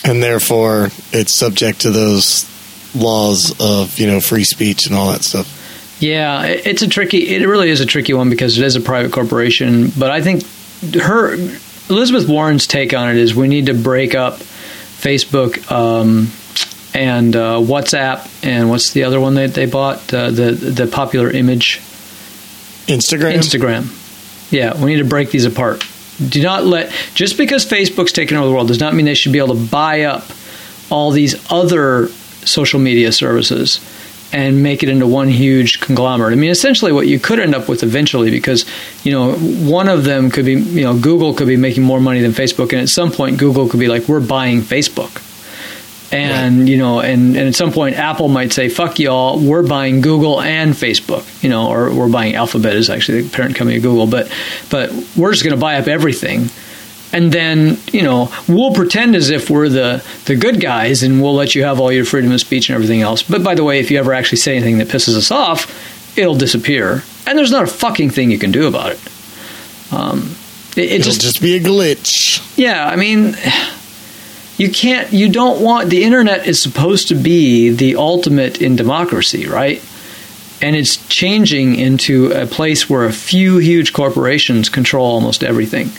and 0.05 0.23
therefore 0.23 0.89
it's 1.13 1.37
subject 1.37 1.81
to 1.83 1.91
those 1.91 2.49
laws 2.95 3.55
of 3.61 3.99
you 3.99 4.07
know 4.07 4.21
free 4.21 4.45
speech 4.45 4.87
and 4.87 4.95
all 4.95 5.13
that 5.13 5.23
stuff. 5.25 5.59
Yeah, 6.01 6.45
it- 6.45 6.67
it's 6.67 6.83
a 6.83 6.89
tricky. 6.89 7.35
It 7.35 7.47
really 7.47 7.69
is 7.71 7.81
a 7.81 7.87
tricky 7.87 8.15
one 8.15 8.31
because 8.31 8.57
it 8.59 8.65
is 8.65 8.75
a 8.77 8.81
private 8.81 9.13
corporation. 9.13 9.93
But 9.99 10.11
I 10.11 10.23
think 10.23 10.45
her 10.95 11.35
Elizabeth 11.91 12.27
Warren's 12.29 12.67
take 12.67 12.95
on 12.95 13.11
it 13.11 13.17
is 13.19 13.35
we 13.35 13.49
need 13.49 13.67
to 13.67 13.75
break 13.75 14.15
up 14.15 14.39
Facebook 14.39 15.71
um, 15.71 16.29
and 16.95 17.35
uh, 17.35 17.57
WhatsApp 17.59 18.29
and 18.45 18.69
what's 18.69 18.93
the 18.93 19.05
other 19.05 19.21
one 19.21 19.35
that 19.35 19.55
they 19.55 19.67
bought 19.67 20.13
uh, 20.13 20.31
the 20.31 20.53
the 20.53 20.87
popular 20.87 21.31
image 21.31 21.81
Instagram. 22.87 23.35
Instagram. 23.35 24.53
Yeah, 24.53 24.81
we 24.83 24.93
need 24.93 25.01
to 25.01 25.09
break 25.09 25.31
these 25.31 25.45
apart. 25.45 25.87
Do 26.29 26.43
not 26.43 26.65
let 26.65 26.93
just 27.15 27.39
because 27.39 27.65
Facebook's 27.65 28.13
taken 28.13 28.37
over 28.37 28.47
the 28.47 28.53
world 28.53 28.69
does 28.69 28.81
not 28.81 28.95
mean 28.95 29.07
they 29.07 29.15
should 29.15 29.33
be 29.33 29.39
able 29.39 29.55
to 29.57 29.67
buy 29.71 30.03
up 30.03 30.25
all 30.91 31.11
these 31.11 31.35
other 31.51 32.09
social 32.45 32.79
media 32.79 33.13
services 33.13 33.81
and 34.33 34.63
make 34.63 34.83
it 34.83 34.89
into 34.89 35.07
one 35.07 35.29
huge 35.29 35.81
conglomerate. 35.81 36.33
I 36.33 36.37
mean, 36.37 36.51
essentially, 36.51 36.93
what 36.93 37.07
you 37.07 37.19
could 37.19 37.39
end 37.39 37.55
up 37.55 37.69
with 37.69 37.83
eventually, 37.83 38.31
because 38.31 38.65
you 39.05 39.13
know, 39.13 39.35
one 39.35 39.89
of 39.89 40.05
them 40.05 40.31
could 40.31 40.45
be, 40.45 40.55
you 40.55 40.83
know, 40.83 40.99
Google 40.99 41.35
could 41.35 41.49
be 41.49 41.57
making 41.57 41.83
more 41.83 42.01
money 42.01 42.21
than 42.21 42.33
Facebook, 42.33 42.73
and 42.73 42.81
at 42.81 42.89
some 42.89 43.11
point, 43.11 43.39
Google 43.39 43.69
could 43.69 43.81
be 43.81 43.89
like, 43.89 44.09
"We're 44.09 44.21
buying 44.21 44.61
Facebook." 44.61 45.23
And 46.13 46.69
you 46.69 46.77
know, 46.77 47.01
and, 47.01 47.37
and 47.37 47.49
at 47.49 47.55
some 47.55 47.73
point, 47.73 47.97
Apple 47.97 48.29
might 48.29 48.53
say, 48.53 48.69
"Fuck 48.69 48.99
y'all, 48.99 49.39
we're 49.41 49.63
buying 49.63 50.03
Google 50.03 50.41
and 50.43 50.75
Facebook," 50.75 51.25
you 51.43 51.49
know, 51.49 51.71
or 51.73 51.91
we're 51.95 52.11
buying 52.11 52.35
Alphabet 52.35 52.77
is 52.77 52.91
actually 52.91 53.23
the 53.23 53.31
parent 53.31 53.57
company 53.57 53.79
of 53.79 53.83
Google, 53.83 54.07
but 54.07 54.31
but 54.69 54.93
we're 55.17 55.33
just 55.33 55.43
going 55.43 55.55
to 55.57 55.61
buy 55.61 55.77
up 55.77 55.89
everything, 55.89 56.51
and 57.15 57.33
then 57.33 57.79
you 57.93 58.03
know 58.03 58.31
we'll 58.47 58.75
pretend 58.75 59.17
as 59.17 59.31
if 59.31 59.49
we're 59.49 59.71
the 59.71 60.05
the 60.27 60.37
good 60.37 60.61
guys, 60.61 61.03
and 61.03 61.23
we'll 61.23 61.35
let 61.35 61.55
you 61.55 61.65
have 61.65 61.81
all 61.81 61.91
your 61.91 62.05
freedom 62.05 62.31
of 62.31 62.41
speech 62.41 62.69
and 62.69 62.75
everything 62.75 63.01
else. 63.01 63.23
But 63.23 63.43
by 63.43 63.55
the 63.55 63.65
way, 63.65 63.81
if 63.81 63.91
you 63.91 63.99
ever 63.99 64.13
actually 64.13 64.39
say 64.39 64.55
anything 64.57 64.79
that 64.79 64.89
pisses 64.89 65.17
us 65.17 65.31
off, 65.31 66.19
it'll 66.19 66.35
disappear, 66.37 67.03
and 67.27 67.39
there's 67.39 67.51
not 67.51 67.65
a 67.65 67.69
fucking 67.69 68.11
thing 68.11 68.31
you 68.31 68.39
can 68.39 68.53
do 68.53 68.67
about 68.67 68.93
it. 68.93 69.01
Um, 69.91 70.37
it, 70.77 70.85
it 70.85 70.93
It'll 71.01 71.05
just 71.05 71.21
just 71.23 71.41
be 71.41 71.57
a 71.57 71.61
glitch. 71.61 72.43
yeah, 72.57 72.87
I 72.87 72.97
mean, 72.97 73.35
you 74.63 74.71
can't, 74.71 75.13
you 75.13 75.29
don't 75.29 75.61
want, 75.61 75.91
the 75.91 76.05
internet 76.05 76.47
is 76.47 76.63
supposed 76.63 77.09
to 77.09 77.15
be 77.15 77.71
the 77.71 77.97
ultimate 77.97 78.63
in 78.63 78.77
democracy, 78.77 79.47
right? 79.47 79.83
And 80.61 80.77
it's 80.77 81.05
changing 81.09 81.75
into 81.75 82.31
a 82.33 82.47
place 82.47 82.89
where 82.89 83.05
a 83.05 83.13
few 83.13 83.59
huge 83.59 83.93
corporations 83.93 84.69
control 84.69 85.07
almost 85.07 85.43
everything. 85.43 85.91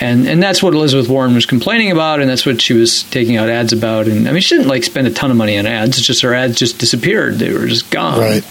And, 0.00 0.26
and 0.26 0.42
that's 0.42 0.62
what 0.62 0.74
Elizabeth 0.74 1.08
Warren 1.08 1.34
was 1.34 1.46
complaining 1.46 1.90
about, 1.90 2.20
and 2.20 2.28
that's 2.28 2.44
what 2.44 2.60
she 2.60 2.72
was 2.72 3.04
taking 3.04 3.36
out 3.36 3.48
ads 3.48 3.72
about. 3.72 4.06
And 4.06 4.28
I 4.28 4.32
mean, 4.32 4.42
she 4.42 4.56
didn't 4.56 4.68
like 4.68 4.84
spend 4.84 5.06
a 5.06 5.10
ton 5.10 5.30
of 5.30 5.36
money 5.36 5.58
on 5.58 5.66
ads. 5.66 5.98
It's 5.98 6.06
just 6.06 6.22
her 6.22 6.34
ads 6.34 6.56
just 6.56 6.78
disappeared; 6.78 7.34
they 7.34 7.52
were 7.52 7.66
just 7.66 7.90
gone. 7.90 8.20
Right. 8.20 8.44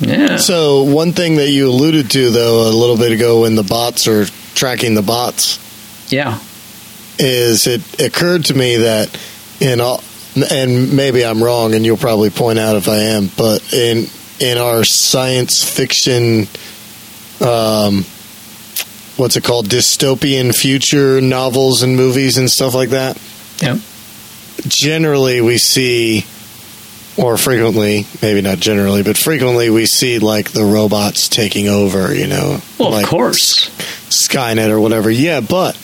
Yeah. 0.00 0.36
So 0.36 0.84
one 0.84 1.12
thing 1.12 1.36
that 1.36 1.50
you 1.50 1.68
alluded 1.68 2.10
to 2.12 2.30
though 2.30 2.70
a 2.70 2.72
little 2.72 2.96
bit 2.96 3.12
ago 3.12 3.42
when 3.42 3.54
the 3.54 3.62
bots 3.62 4.08
are 4.08 4.24
tracking 4.54 4.94
the 4.94 5.02
bots 5.02 5.58
yeah. 6.08 6.38
Is 7.18 7.66
it 7.66 8.00
occurred 8.00 8.44
to 8.46 8.54
me 8.54 8.76
that 8.78 9.16
in 9.60 9.80
all 9.80 10.02
and 10.50 10.94
maybe 10.94 11.24
I'm 11.24 11.42
wrong 11.42 11.74
and 11.74 11.84
you'll 11.84 11.96
probably 11.96 12.30
point 12.30 12.58
out 12.58 12.76
if 12.76 12.88
I 12.88 12.96
am 12.98 13.30
but 13.36 13.72
in 13.72 14.06
in 14.40 14.58
our 14.58 14.84
science 14.84 15.64
fiction 15.64 16.46
um 17.40 18.04
what's 19.16 19.36
it 19.36 19.44
called 19.44 19.66
dystopian 19.68 20.54
future 20.54 21.20
novels 21.22 21.82
and 21.82 21.96
movies 21.96 22.36
and 22.36 22.50
stuff 22.50 22.74
like 22.74 22.90
that 22.90 23.18
Yeah. 23.62 23.78
generally 24.68 25.40
we 25.40 25.56
see 25.58 26.26
or 27.16 27.38
frequently 27.38 28.06
maybe 28.20 28.42
not 28.42 28.58
generally 28.58 29.02
but 29.02 29.16
frequently 29.16 29.70
we 29.70 29.86
see 29.86 30.18
like 30.18 30.50
the 30.52 30.64
robots 30.64 31.28
taking 31.30 31.66
over 31.68 32.14
you 32.14 32.26
know 32.26 32.60
Well, 32.78 32.90
like 32.90 33.04
of 33.04 33.08
course. 33.10 33.70
Skynet 34.10 34.68
or 34.70 34.80
whatever. 34.80 35.10
Yeah, 35.10 35.40
but 35.40 35.76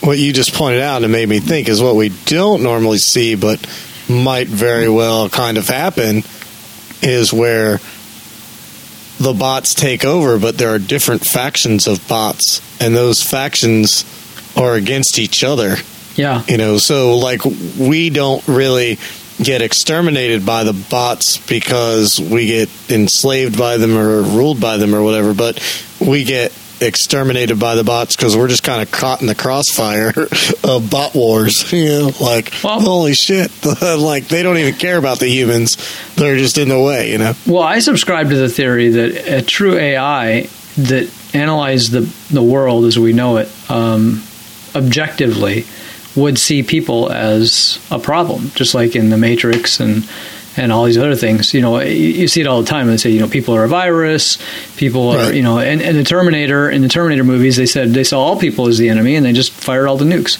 what 0.00 0.18
you 0.18 0.32
just 0.32 0.54
pointed 0.54 0.80
out 0.80 1.02
and 1.02 1.12
made 1.12 1.28
me 1.28 1.40
think 1.40 1.68
is 1.68 1.82
what 1.82 1.96
we 1.96 2.10
don't 2.24 2.62
normally 2.62 2.98
see, 2.98 3.34
but 3.34 3.60
might 4.08 4.46
very 4.46 4.88
well 4.88 5.28
kind 5.28 5.58
of 5.58 5.68
happen 5.68 6.22
is 7.02 7.32
where 7.32 7.78
the 9.18 9.32
bots 9.32 9.74
take 9.74 10.04
over, 10.04 10.38
but 10.38 10.58
there 10.58 10.70
are 10.70 10.78
different 10.78 11.24
factions 11.24 11.86
of 11.86 12.06
bots, 12.08 12.62
and 12.80 12.94
those 12.94 13.22
factions 13.22 14.04
are 14.56 14.74
against 14.74 15.18
each 15.18 15.42
other. 15.42 15.76
Yeah. 16.14 16.42
You 16.48 16.56
know, 16.56 16.78
so 16.78 17.18
like 17.18 17.44
we 17.44 18.10
don't 18.10 18.46
really 18.48 18.98
get 19.42 19.62
exterminated 19.62 20.44
by 20.44 20.64
the 20.64 20.72
bots 20.72 21.38
because 21.38 22.20
we 22.20 22.46
get 22.46 22.68
enslaved 22.90 23.56
by 23.56 23.76
them 23.76 23.96
or 23.96 24.22
ruled 24.22 24.60
by 24.60 24.76
them 24.78 24.94
or 24.94 25.02
whatever, 25.02 25.32
but 25.34 25.60
we 26.00 26.24
get 26.24 26.52
exterminated 26.80 27.58
by 27.58 27.74
the 27.74 27.84
bots 27.84 28.16
because 28.16 28.36
we're 28.36 28.48
just 28.48 28.62
kind 28.62 28.82
of 28.82 28.90
caught 28.90 29.20
in 29.20 29.26
the 29.26 29.34
crossfire 29.34 30.12
of 30.64 30.90
bot 30.90 31.14
wars. 31.14 31.72
You 31.78 31.84
know, 31.86 32.10
like 32.20 32.52
Well- 32.64 32.80
holy 32.80 33.14
shit, 33.14 33.50
like 33.82 34.28
they 34.28 34.42
don't 34.42 34.56
even 34.58 34.74
care 34.74 34.96
about 34.98 35.18
the 35.20 35.28
humans; 35.28 35.76
they're 36.16 36.36
just 36.36 36.58
in 36.58 36.68
the 36.68 36.80
way. 36.80 37.12
You 37.12 37.18
know, 37.18 37.34
Well, 37.46 37.62
I 37.62 37.78
subscribe 37.80 38.30
to 38.30 38.36
the 38.36 38.48
theory 38.48 38.88
that 38.90 39.38
a 39.38 39.42
true 39.42 39.76
AI 39.76 40.48
that 40.78 41.10
analyzes 41.34 41.90
the 41.90 42.00
the 42.34 42.42
world 42.42 42.84
as 42.86 42.98
we 42.98 43.12
know 43.12 43.36
it 43.36 43.48
um, 43.70 44.22
objectively 44.74 45.66
would 46.16 46.38
see 46.38 46.62
people 46.62 47.10
as 47.12 47.78
a 47.90 47.98
problem, 47.98 48.50
just 48.54 48.74
like 48.74 48.96
in 48.96 49.10
the 49.10 49.18
Matrix 49.18 49.78
and 49.80 50.08
and 50.58 50.72
all 50.72 50.84
these 50.84 50.98
other 50.98 51.14
things. 51.14 51.54
You 51.54 51.60
know, 51.60 51.80
you, 51.80 52.26
see 52.28 52.40
it 52.40 52.46
all 52.46 52.60
the 52.62 52.68
time. 52.68 52.86
They 52.88 52.96
say, 52.96 53.10
you 53.10 53.20
know, 53.20 53.28
people 53.28 53.54
are 53.54 53.64
a 53.64 53.68
virus. 53.68 54.38
People 54.76 55.10
are, 55.10 55.16
Right. 55.18 55.34
you 55.34 55.42
know, 55.42 55.58
and, 55.58 55.80
and 55.80 55.96
the 55.96 56.04
Terminator 56.04 56.68
in 56.70 56.82
the 56.82 56.88
Terminator 56.88 57.24
movies, 57.24 57.56
they 57.56 57.66
said 57.66 57.90
they 57.90 58.04
saw 58.04 58.20
all 58.22 58.38
people 58.38 58.68
as 58.68 58.76
the 58.78 58.88
enemy, 58.88 59.14
and 59.16 59.24
they 59.24 59.32
just 59.32 59.52
fired 59.52 59.86
all 59.86 59.96
the 59.96 60.04
nukes. 60.04 60.38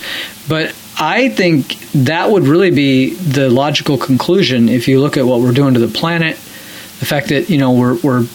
But 0.48 0.74
I 1.00 1.28
think 1.28 1.78
that 1.92 2.30
would 2.30 2.44
really 2.48 2.70
be 2.72 3.14
the 3.14 3.48
logical 3.50 3.96
conclusion 3.98 4.68
if 4.68 4.88
you 4.88 5.00
look 5.00 5.16
at 5.16 5.24
what 5.24 5.40
we're 5.40 5.52
doing 5.52 5.74
to 5.74 5.80
the 5.80 5.88
planet, 5.88 6.34
the 6.36 7.06
fact 7.06 7.28
that 7.28 7.48
you 7.48 7.58
know 7.58 7.72
we're 7.72 7.94
we're 8.02 8.26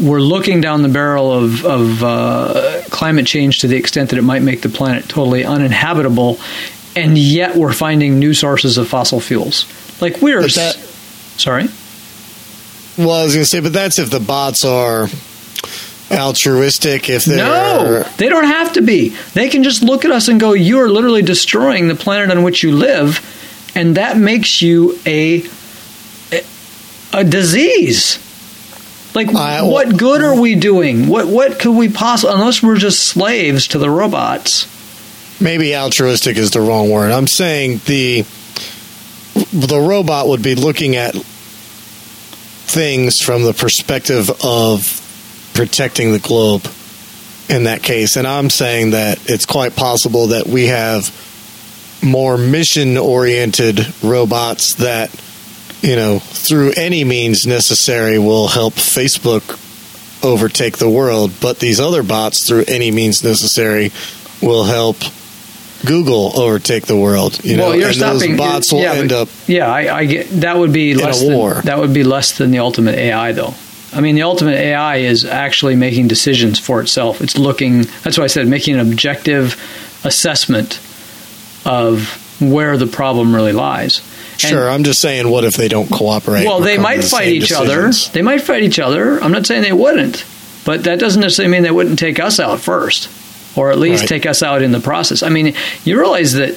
we're 0.00 0.20
looking 0.20 0.60
down 0.60 0.82
the 0.82 0.88
barrel 0.88 1.32
of 1.32 1.64
of 1.64 2.02
uh, 2.02 2.82
climate 2.90 3.26
change 3.26 3.60
to 3.60 3.68
the 3.68 3.76
extent 3.76 4.10
that 4.10 4.18
it 4.18 4.22
might 4.22 4.42
make 4.42 4.62
the 4.62 4.68
planet 4.68 5.08
totally 5.08 5.44
uninhabitable, 5.44 6.40
and 6.96 7.16
yet 7.16 7.54
we're 7.56 7.72
finding 7.72 8.18
new 8.18 8.34
sources 8.34 8.78
of 8.78 8.88
fossil 8.88 9.20
fuels. 9.20 9.66
Like 10.00 10.20
we're 10.22 10.42
that- 10.42 10.76
sorry. 11.38 11.68
Well, 12.98 13.12
I 13.12 13.24
was 13.24 13.34
going 13.34 13.44
to 13.44 13.50
say, 13.50 13.60
but 13.60 13.72
that's 13.72 13.98
if 13.98 14.10
the 14.10 14.20
bots 14.20 14.64
are 14.64 15.08
altruistic. 16.10 17.08
If 17.08 17.24
they're 17.24 17.36
No, 17.36 18.02
they 18.16 18.28
don't 18.28 18.44
have 18.46 18.72
to 18.74 18.80
be. 18.82 19.10
They 19.34 19.48
can 19.48 19.62
just 19.62 19.82
look 19.82 20.04
at 20.04 20.10
us 20.10 20.28
and 20.28 20.40
go, 20.40 20.52
"You 20.52 20.80
are 20.80 20.88
literally 20.90 21.22
destroying 21.22 21.88
the 21.88 21.94
planet 21.94 22.30
on 22.30 22.42
which 22.42 22.62
you 22.62 22.72
live," 22.72 23.20
and 23.74 23.96
that 23.96 24.16
makes 24.18 24.60
you 24.62 24.98
a 25.06 25.44
a 27.12 27.24
disease. 27.24 28.18
Like, 29.14 29.34
I- 29.34 29.62
what 29.62 29.96
good 29.96 30.22
are 30.22 30.34
we 30.34 30.54
doing? 30.54 31.06
What 31.08 31.28
what 31.28 31.58
could 31.58 31.72
we 31.72 31.88
possibly, 31.88 32.34
unless 32.34 32.62
we're 32.62 32.76
just 32.76 33.00
slaves 33.04 33.66
to 33.68 33.78
the 33.78 33.90
robots? 33.90 34.66
maybe 35.40 35.76
altruistic 35.76 36.36
is 36.36 36.50
the 36.50 36.60
wrong 36.60 36.90
word. 36.90 37.12
I'm 37.12 37.28
saying 37.28 37.80
the 37.86 38.24
the 39.52 39.80
robot 39.80 40.28
would 40.28 40.42
be 40.42 40.54
looking 40.54 40.96
at 40.96 41.14
things 41.14 43.20
from 43.20 43.44
the 43.44 43.54
perspective 43.54 44.30
of 44.44 45.04
protecting 45.54 46.12
the 46.12 46.18
globe 46.18 46.66
in 47.48 47.64
that 47.64 47.82
case. 47.82 48.16
And 48.16 48.26
I'm 48.26 48.50
saying 48.50 48.90
that 48.90 49.18
it's 49.28 49.46
quite 49.46 49.74
possible 49.74 50.28
that 50.28 50.46
we 50.46 50.66
have 50.66 51.10
more 52.02 52.38
mission 52.38 52.96
oriented 52.96 53.86
robots 54.02 54.74
that, 54.74 55.10
you 55.80 55.96
know, 55.96 56.18
through 56.18 56.72
any 56.76 57.04
means 57.04 57.46
necessary 57.46 58.18
will 58.18 58.48
help 58.48 58.74
Facebook 58.74 59.64
overtake 60.22 60.78
the 60.78 60.90
world. 60.90 61.32
But 61.40 61.58
these 61.58 61.80
other 61.80 62.02
bots, 62.02 62.46
through 62.46 62.64
any 62.68 62.90
means 62.90 63.24
necessary, 63.24 63.92
will 64.42 64.64
help 64.64 64.96
Google 65.86 66.38
overtake 66.38 66.86
the 66.86 66.96
world. 66.96 67.42
You 67.44 67.56
know, 67.56 67.68
well, 67.68 67.76
you're 67.76 67.88
and 67.88 67.96
stopping. 67.96 68.30
those 68.36 68.38
bots 68.38 68.72
will 68.72 68.80
yeah, 68.80 68.94
end 68.94 69.10
but- 69.10 69.22
up. 69.22 69.28
Yeah, 69.46 69.72
I, 69.72 69.98
I 69.98 70.04
get 70.06 70.28
that 70.40 70.58
would 70.58 70.72
be 70.72 70.94
less 70.94 71.22
war. 71.22 71.54
Than, 71.54 71.66
that 71.66 71.78
would 71.78 71.94
be 71.94 72.04
less 72.04 72.36
than 72.36 72.50
the 72.50 72.58
ultimate 72.58 72.96
AI, 72.96 73.32
though. 73.32 73.54
I 73.92 74.00
mean, 74.00 74.16
the 74.16 74.22
ultimate 74.22 74.56
AI 74.56 74.96
is 74.96 75.24
actually 75.24 75.76
making 75.76 76.08
decisions 76.08 76.58
for 76.58 76.80
itself. 76.80 77.20
It's 77.22 77.38
looking. 77.38 77.82
That's 78.02 78.18
why 78.18 78.24
I 78.24 78.28
said 78.28 78.46
making 78.48 78.74
an 78.74 78.80
objective 78.80 79.54
assessment 80.04 80.80
of 81.64 82.24
where 82.40 82.76
the 82.76 82.86
problem 82.86 83.34
really 83.34 83.52
lies. 83.52 83.98
And- 84.00 84.40
Sure, 84.50 84.70
I'm 84.70 84.84
just 84.84 85.00
saying, 85.00 85.28
what 85.28 85.44
if 85.44 85.54
they 85.54 85.66
don't 85.68 85.90
cooperate? 85.90 86.44
well, 86.46 86.60
they 86.60 86.78
might 86.78 87.00
the 87.00 87.08
fight 87.08 87.28
each 87.28 87.50
other. 87.50 87.90
They 88.12 88.22
might 88.22 88.40
fight 88.42 88.62
each 88.62 88.78
other. 88.78 89.18
I'm 89.20 89.32
not 89.32 89.46
saying 89.46 89.62
they 89.62 89.72
wouldn't, 89.72 90.24
but 90.64 90.84
that 90.84 91.00
doesn't 91.00 91.20
necessarily 91.20 91.50
mean 91.50 91.62
they 91.64 91.72
wouldn't 91.72 91.98
take 91.98 92.20
us 92.20 92.38
out 92.38 92.60
first, 92.60 93.08
or 93.58 93.70
at 93.70 93.78
least 93.78 94.02
Right. 94.02 94.08
take 94.08 94.26
us 94.26 94.42
out 94.42 94.62
in 94.62 94.72
the 94.72 94.80
process. 94.80 95.22
I 95.22 95.28
mean, 95.28 95.54
you 95.84 95.98
realize 95.98 96.32
that 96.34 96.56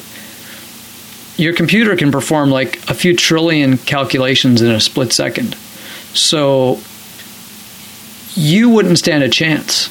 your 1.38 1.54
computer 1.54 1.96
can 1.96 2.12
perform 2.12 2.52
like 2.52 2.78
a 2.90 2.94
few 2.94 3.16
trillion 3.16 3.78
calculations 3.80 4.62
in 4.62 4.70
a 4.70 4.80
split 4.80 5.12
second. 5.12 5.56
So 6.14 6.80
you 8.36 8.70
wouldn't 8.70 8.98
stand 9.00 9.24
a 9.24 9.30
chance. 9.30 9.90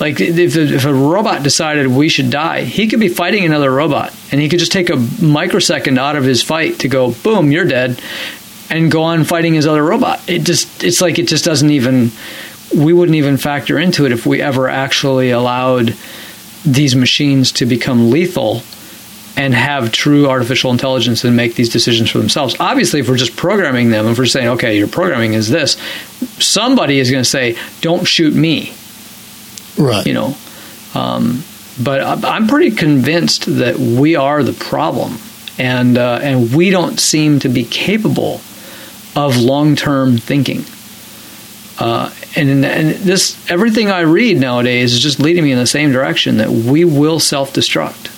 Like 0.00 0.20
if, 0.20 0.56
if 0.56 0.84
a 0.84 0.92
robot 0.92 1.42
decided 1.42 1.86
we 1.86 2.08
should 2.08 2.30
die, 2.30 2.62
he 2.64 2.88
could 2.88 3.00
be 3.00 3.08
fighting 3.08 3.44
another 3.44 3.70
robot, 3.70 4.12
and 4.32 4.40
he 4.40 4.48
could 4.48 4.58
just 4.58 4.72
take 4.72 4.90
a 4.90 4.96
microsecond 5.22 5.98
out 5.98 6.16
of 6.16 6.24
his 6.24 6.42
fight 6.42 6.80
to 6.80 6.88
go, 6.88 7.12
boom, 7.12 7.52
you're 7.52 7.64
dead, 7.64 8.00
and 8.70 8.90
go 8.90 9.02
on 9.04 9.24
fighting 9.24 9.54
his 9.54 9.66
other 9.66 9.84
robot. 9.84 10.20
It 10.28 10.42
just 10.42 10.82
it's 10.82 11.00
like 11.00 11.18
it 11.18 11.28
just 11.28 11.44
doesn't 11.44 11.70
even 11.70 12.10
we 12.74 12.92
wouldn't 12.92 13.14
even 13.16 13.36
factor 13.36 13.78
into 13.78 14.04
it 14.04 14.10
if 14.12 14.26
we 14.26 14.42
ever 14.42 14.68
actually 14.68 15.30
allowed 15.30 15.94
these 16.64 16.96
machines 16.96 17.52
to 17.52 17.66
become 17.66 18.10
lethal 18.10 18.62
and 19.36 19.52
have 19.52 19.90
true 19.90 20.28
artificial 20.28 20.70
intelligence 20.70 21.24
and 21.24 21.36
make 21.36 21.56
these 21.56 21.68
decisions 21.68 22.08
for 22.10 22.18
themselves. 22.18 22.54
Obviously, 22.60 23.00
if 23.00 23.08
we're 23.08 23.16
just 23.16 23.36
programming 23.36 23.90
them, 23.90 24.06
if 24.06 24.16
we're 24.16 24.26
saying, 24.26 24.48
okay, 24.48 24.78
your 24.78 24.86
programming 24.86 25.34
is 25.34 25.48
this, 25.50 25.76
somebody 26.38 26.98
is 27.00 27.10
going 27.10 27.22
to 27.24 27.28
say, 27.28 27.56
don't 27.80 28.04
shoot 28.06 28.32
me, 28.32 28.72
Right. 29.76 30.06
you 30.06 30.14
know. 30.14 30.36
Um, 30.94 31.42
but 31.82 32.00
I'm 32.00 32.24
I'm 32.24 32.46
pretty 32.46 32.70
convinced 32.76 33.46
that 33.58 33.76
we 33.76 34.14
are 34.14 34.44
the 34.44 34.52
problem, 34.52 35.18
and 35.58 35.98
uh, 35.98 36.20
and 36.22 36.54
we 36.54 36.70
don't 36.70 37.00
seem 37.00 37.40
to 37.40 37.48
be 37.48 37.64
capable 37.64 38.40
of 39.16 39.36
long 39.36 39.74
term 39.74 40.16
thinking. 40.16 40.64
Uh, 41.80 42.10
and 42.36 42.64
and 42.64 42.90
this 42.90 43.38
everything 43.50 43.90
I 43.90 44.00
read 44.00 44.38
nowadays 44.38 44.92
is 44.94 45.00
just 45.00 45.20
leading 45.20 45.44
me 45.44 45.52
in 45.52 45.58
the 45.58 45.66
same 45.66 45.92
direction 45.92 46.38
that 46.38 46.50
we 46.50 46.84
will 46.84 47.20
self 47.20 47.52
destruct, 47.52 48.08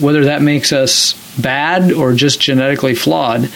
whether 0.00 0.24
that 0.26 0.42
makes 0.42 0.72
us 0.72 1.14
bad 1.40 1.92
or 1.92 2.14
just 2.14 2.40
genetically 2.40 2.94
flawed. 2.94 3.50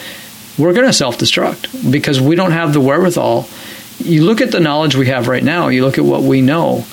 We're 0.57 0.73
going 0.73 0.87
to 0.87 0.93
self 0.93 1.17
destruct 1.17 1.91
because 1.91 2.19
we 2.19 2.35
don't 2.35 2.51
have 2.51 2.73
the 2.73 2.81
wherewithal. 2.81 3.47
You 3.99 4.23
look 4.23 4.41
at 4.41 4.51
the 4.51 4.59
knowledge 4.59 4.95
we 4.95 5.07
have 5.07 5.27
right 5.27 5.43
now. 5.43 5.69
You 5.69 5.85
look 5.85 5.97
at 5.97 6.05
what 6.05 6.23
we 6.23 6.41
know. 6.41 6.85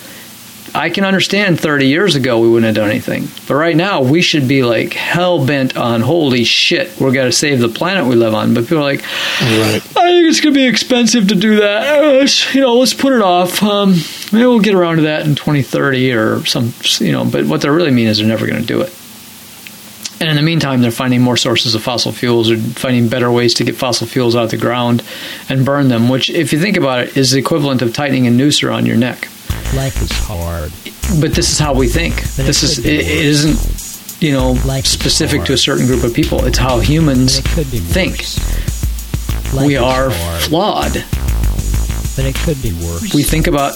I 0.74 0.90
can 0.90 1.04
understand 1.04 1.58
30 1.60 1.86
years 1.86 2.14
ago 2.14 2.38
we 2.40 2.48
wouldn't 2.48 2.66
have 2.66 2.74
done 2.82 2.90
anything. 2.90 3.28
But 3.46 3.54
right 3.54 3.76
now 3.76 4.02
we 4.02 4.22
should 4.22 4.46
be 4.48 4.62
like 4.62 4.92
hell 4.92 5.44
bent 5.44 5.76
on 5.76 6.00
holy 6.00 6.44
shit, 6.44 7.00
we're 7.00 7.12
going 7.12 7.26
to 7.28 7.32
save 7.36 7.60
the 7.60 7.68
planet 7.68 8.06
we 8.06 8.14
live 8.16 8.34
on. 8.34 8.54
But 8.54 8.64
people 8.64 8.78
are 8.78 8.82
like, 8.82 9.02
Right. 9.40 9.82
I 9.96 10.10
think 10.10 10.28
it's 10.28 10.40
going 10.40 10.54
to 10.54 10.58
be 10.60 10.66
expensive 10.66 11.28
to 11.28 11.34
do 11.34 11.56
that. 11.56 11.98
Uh, 12.04 12.06
let's- 12.18 12.54
you 12.54 12.60
know, 12.60 12.74
let's 12.76 12.94
put 12.94 13.12
it 13.12 13.22
off. 13.22 13.62
Um, 13.62 13.92
maybe 14.32 14.44
we'll 14.46 14.60
get 14.60 14.74
around 14.74 14.96
to 14.96 15.02
that 15.02 15.26
in 15.26 15.34
2030 15.34 16.12
or 16.12 16.44
some, 16.46 16.72
you 17.00 17.12
know, 17.12 17.24
but 17.24 17.46
what 17.46 17.60
they 17.62 17.68
really 17.68 17.90
mean 17.90 18.08
is 18.08 18.18
they're 18.18 18.26
never 18.26 18.46
going 18.46 18.60
to 18.60 18.66
do 18.66 18.80
it. 18.80 18.94
And 20.20 20.28
in 20.28 20.34
the 20.34 20.42
meantime, 20.42 20.80
they're 20.80 20.90
finding 20.90 21.20
more 21.22 21.36
sources 21.36 21.76
of 21.76 21.82
fossil 21.82 22.10
fuels 22.10 22.50
or 22.50 22.56
finding 22.56 23.08
better 23.08 23.30
ways 23.30 23.54
to 23.54 23.64
get 23.64 23.76
fossil 23.76 24.04
fuels 24.06 24.34
out 24.34 24.44
of 24.44 24.50
the 24.50 24.56
ground 24.56 25.04
and 25.48 25.64
burn 25.64 25.86
them, 25.88 26.08
which, 26.08 26.28
if 26.28 26.52
you 26.52 26.58
think 26.60 26.76
about 26.76 27.00
it, 27.00 27.16
is 27.16 27.30
the 27.30 27.38
equivalent 27.38 27.82
of 27.82 27.92
tightening 27.94 28.26
a 28.26 28.30
noose 28.30 28.64
around 28.64 28.86
your 28.86 28.96
neck 28.96 29.28
Life 29.76 30.00
is 30.02 30.10
hard. 30.12 30.72
but 31.20 31.34
this 31.34 31.50
is 31.52 31.58
how 31.58 31.74
we 31.74 31.88
think. 31.88 32.16
But 32.36 32.46
This 32.46 32.62
it 32.62 32.70
is 32.70 32.78
it, 32.78 32.86
it 32.86 33.06
isn't 33.06 34.22
you 34.22 34.32
know 34.32 34.52
Life 34.64 34.86
specific 34.86 35.44
to 35.44 35.52
a 35.52 35.58
certain 35.58 35.86
group 35.86 36.02
of 36.04 36.14
people. 36.14 36.44
It's 36.46 36.58
how 36.58 36.80
humans 36.80 37.38
it 37.38 37.44
could 37.44 37.70
be 37.70 37.78
think. 37.78 38.24
We 39.64 39.76
are 39.76 40.10
hard, 40.10 40.42
flawed. 40.42 40.92
but 42.16 42.24
it 42.26 42.34
could 42.36 42.60
be 42.62 42.72
worse. 42.72 43.14
We 43.14 43.22
think 43.22 43.46
about 43.46 43.72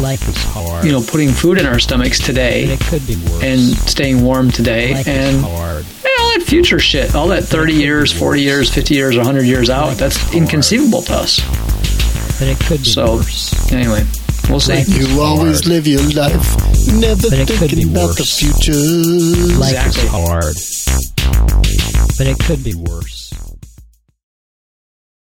life 0.00 0.26
is 0.28 0.36
hard. 0.52 0.84
you 0.84 0.90
know 0.92 1.00
putting 1.02 1.28
food 1.30 1.58
in 1.58 1.66
our 1.66 1.78
stomachs 1.78 2.18
today 2.18 2.64
it 2.64 2.80
could 2.80 3.06
be 3.06 3.14
worse. 3.14 3.42
and 3.44 3.60
staying 3.88 4.24
warm 4.24 4.50
today 4.50 4.92
life 4.92 5.06
and 5.06 5.44
all 5.44 5.52
that 6.36 6.42
future 6.44 6.78
shit, 6.80 7.14
all 7.14 7.28
that 7.28 7.44
30 7.44 7.74
years, 7.74 8.10
40 8.12 8.40
years, 8.42 8.72
50 8.74 8.94
years, 8.94 9.16
100 9.16 9.44
years 9.46 9.70
out, 9.70 9.88
Life 9.88 9.98
that's 9.98 10.34
inconceivable 10.34 11.02
to 11.02 11.12
us. 11.14 11.40
But 12.40 12.48
it 12.48 12.58
could 12.60 12.82
be 12.82 12.88
So- 12.90 13.16
worse. 13.16 13.72
Anyway, 13.72 14.04
we'll 14.50 14.60
see. 14.60 14.74
Life 14.74 14.88
is 14.88 14.98
You 15.14 15.20
always 15.20 15.60
hard. 15.60 15.66
live 15.66 15.86
your 15.86 16.02
life, 16.12 16.56
never 16.92 17.28
But 17.30 17.38
it 17.40 17.48
could 17.48 17.58
thinking 17.58 17.78
be 17.78 17.84
about 17.84 18.16
the 18.16 18.22
worse. 18.22 18.38
future. 18.38 19.58
Life 19.58 19.74
Exactly. 19.74 20.02
is 20.04 20.10
hard. 20.10 20.56
But 22.18 22.26
it 22.28 22.38
could 22.38 22.62
be 22.62 22.74
worse. 22.74 23.23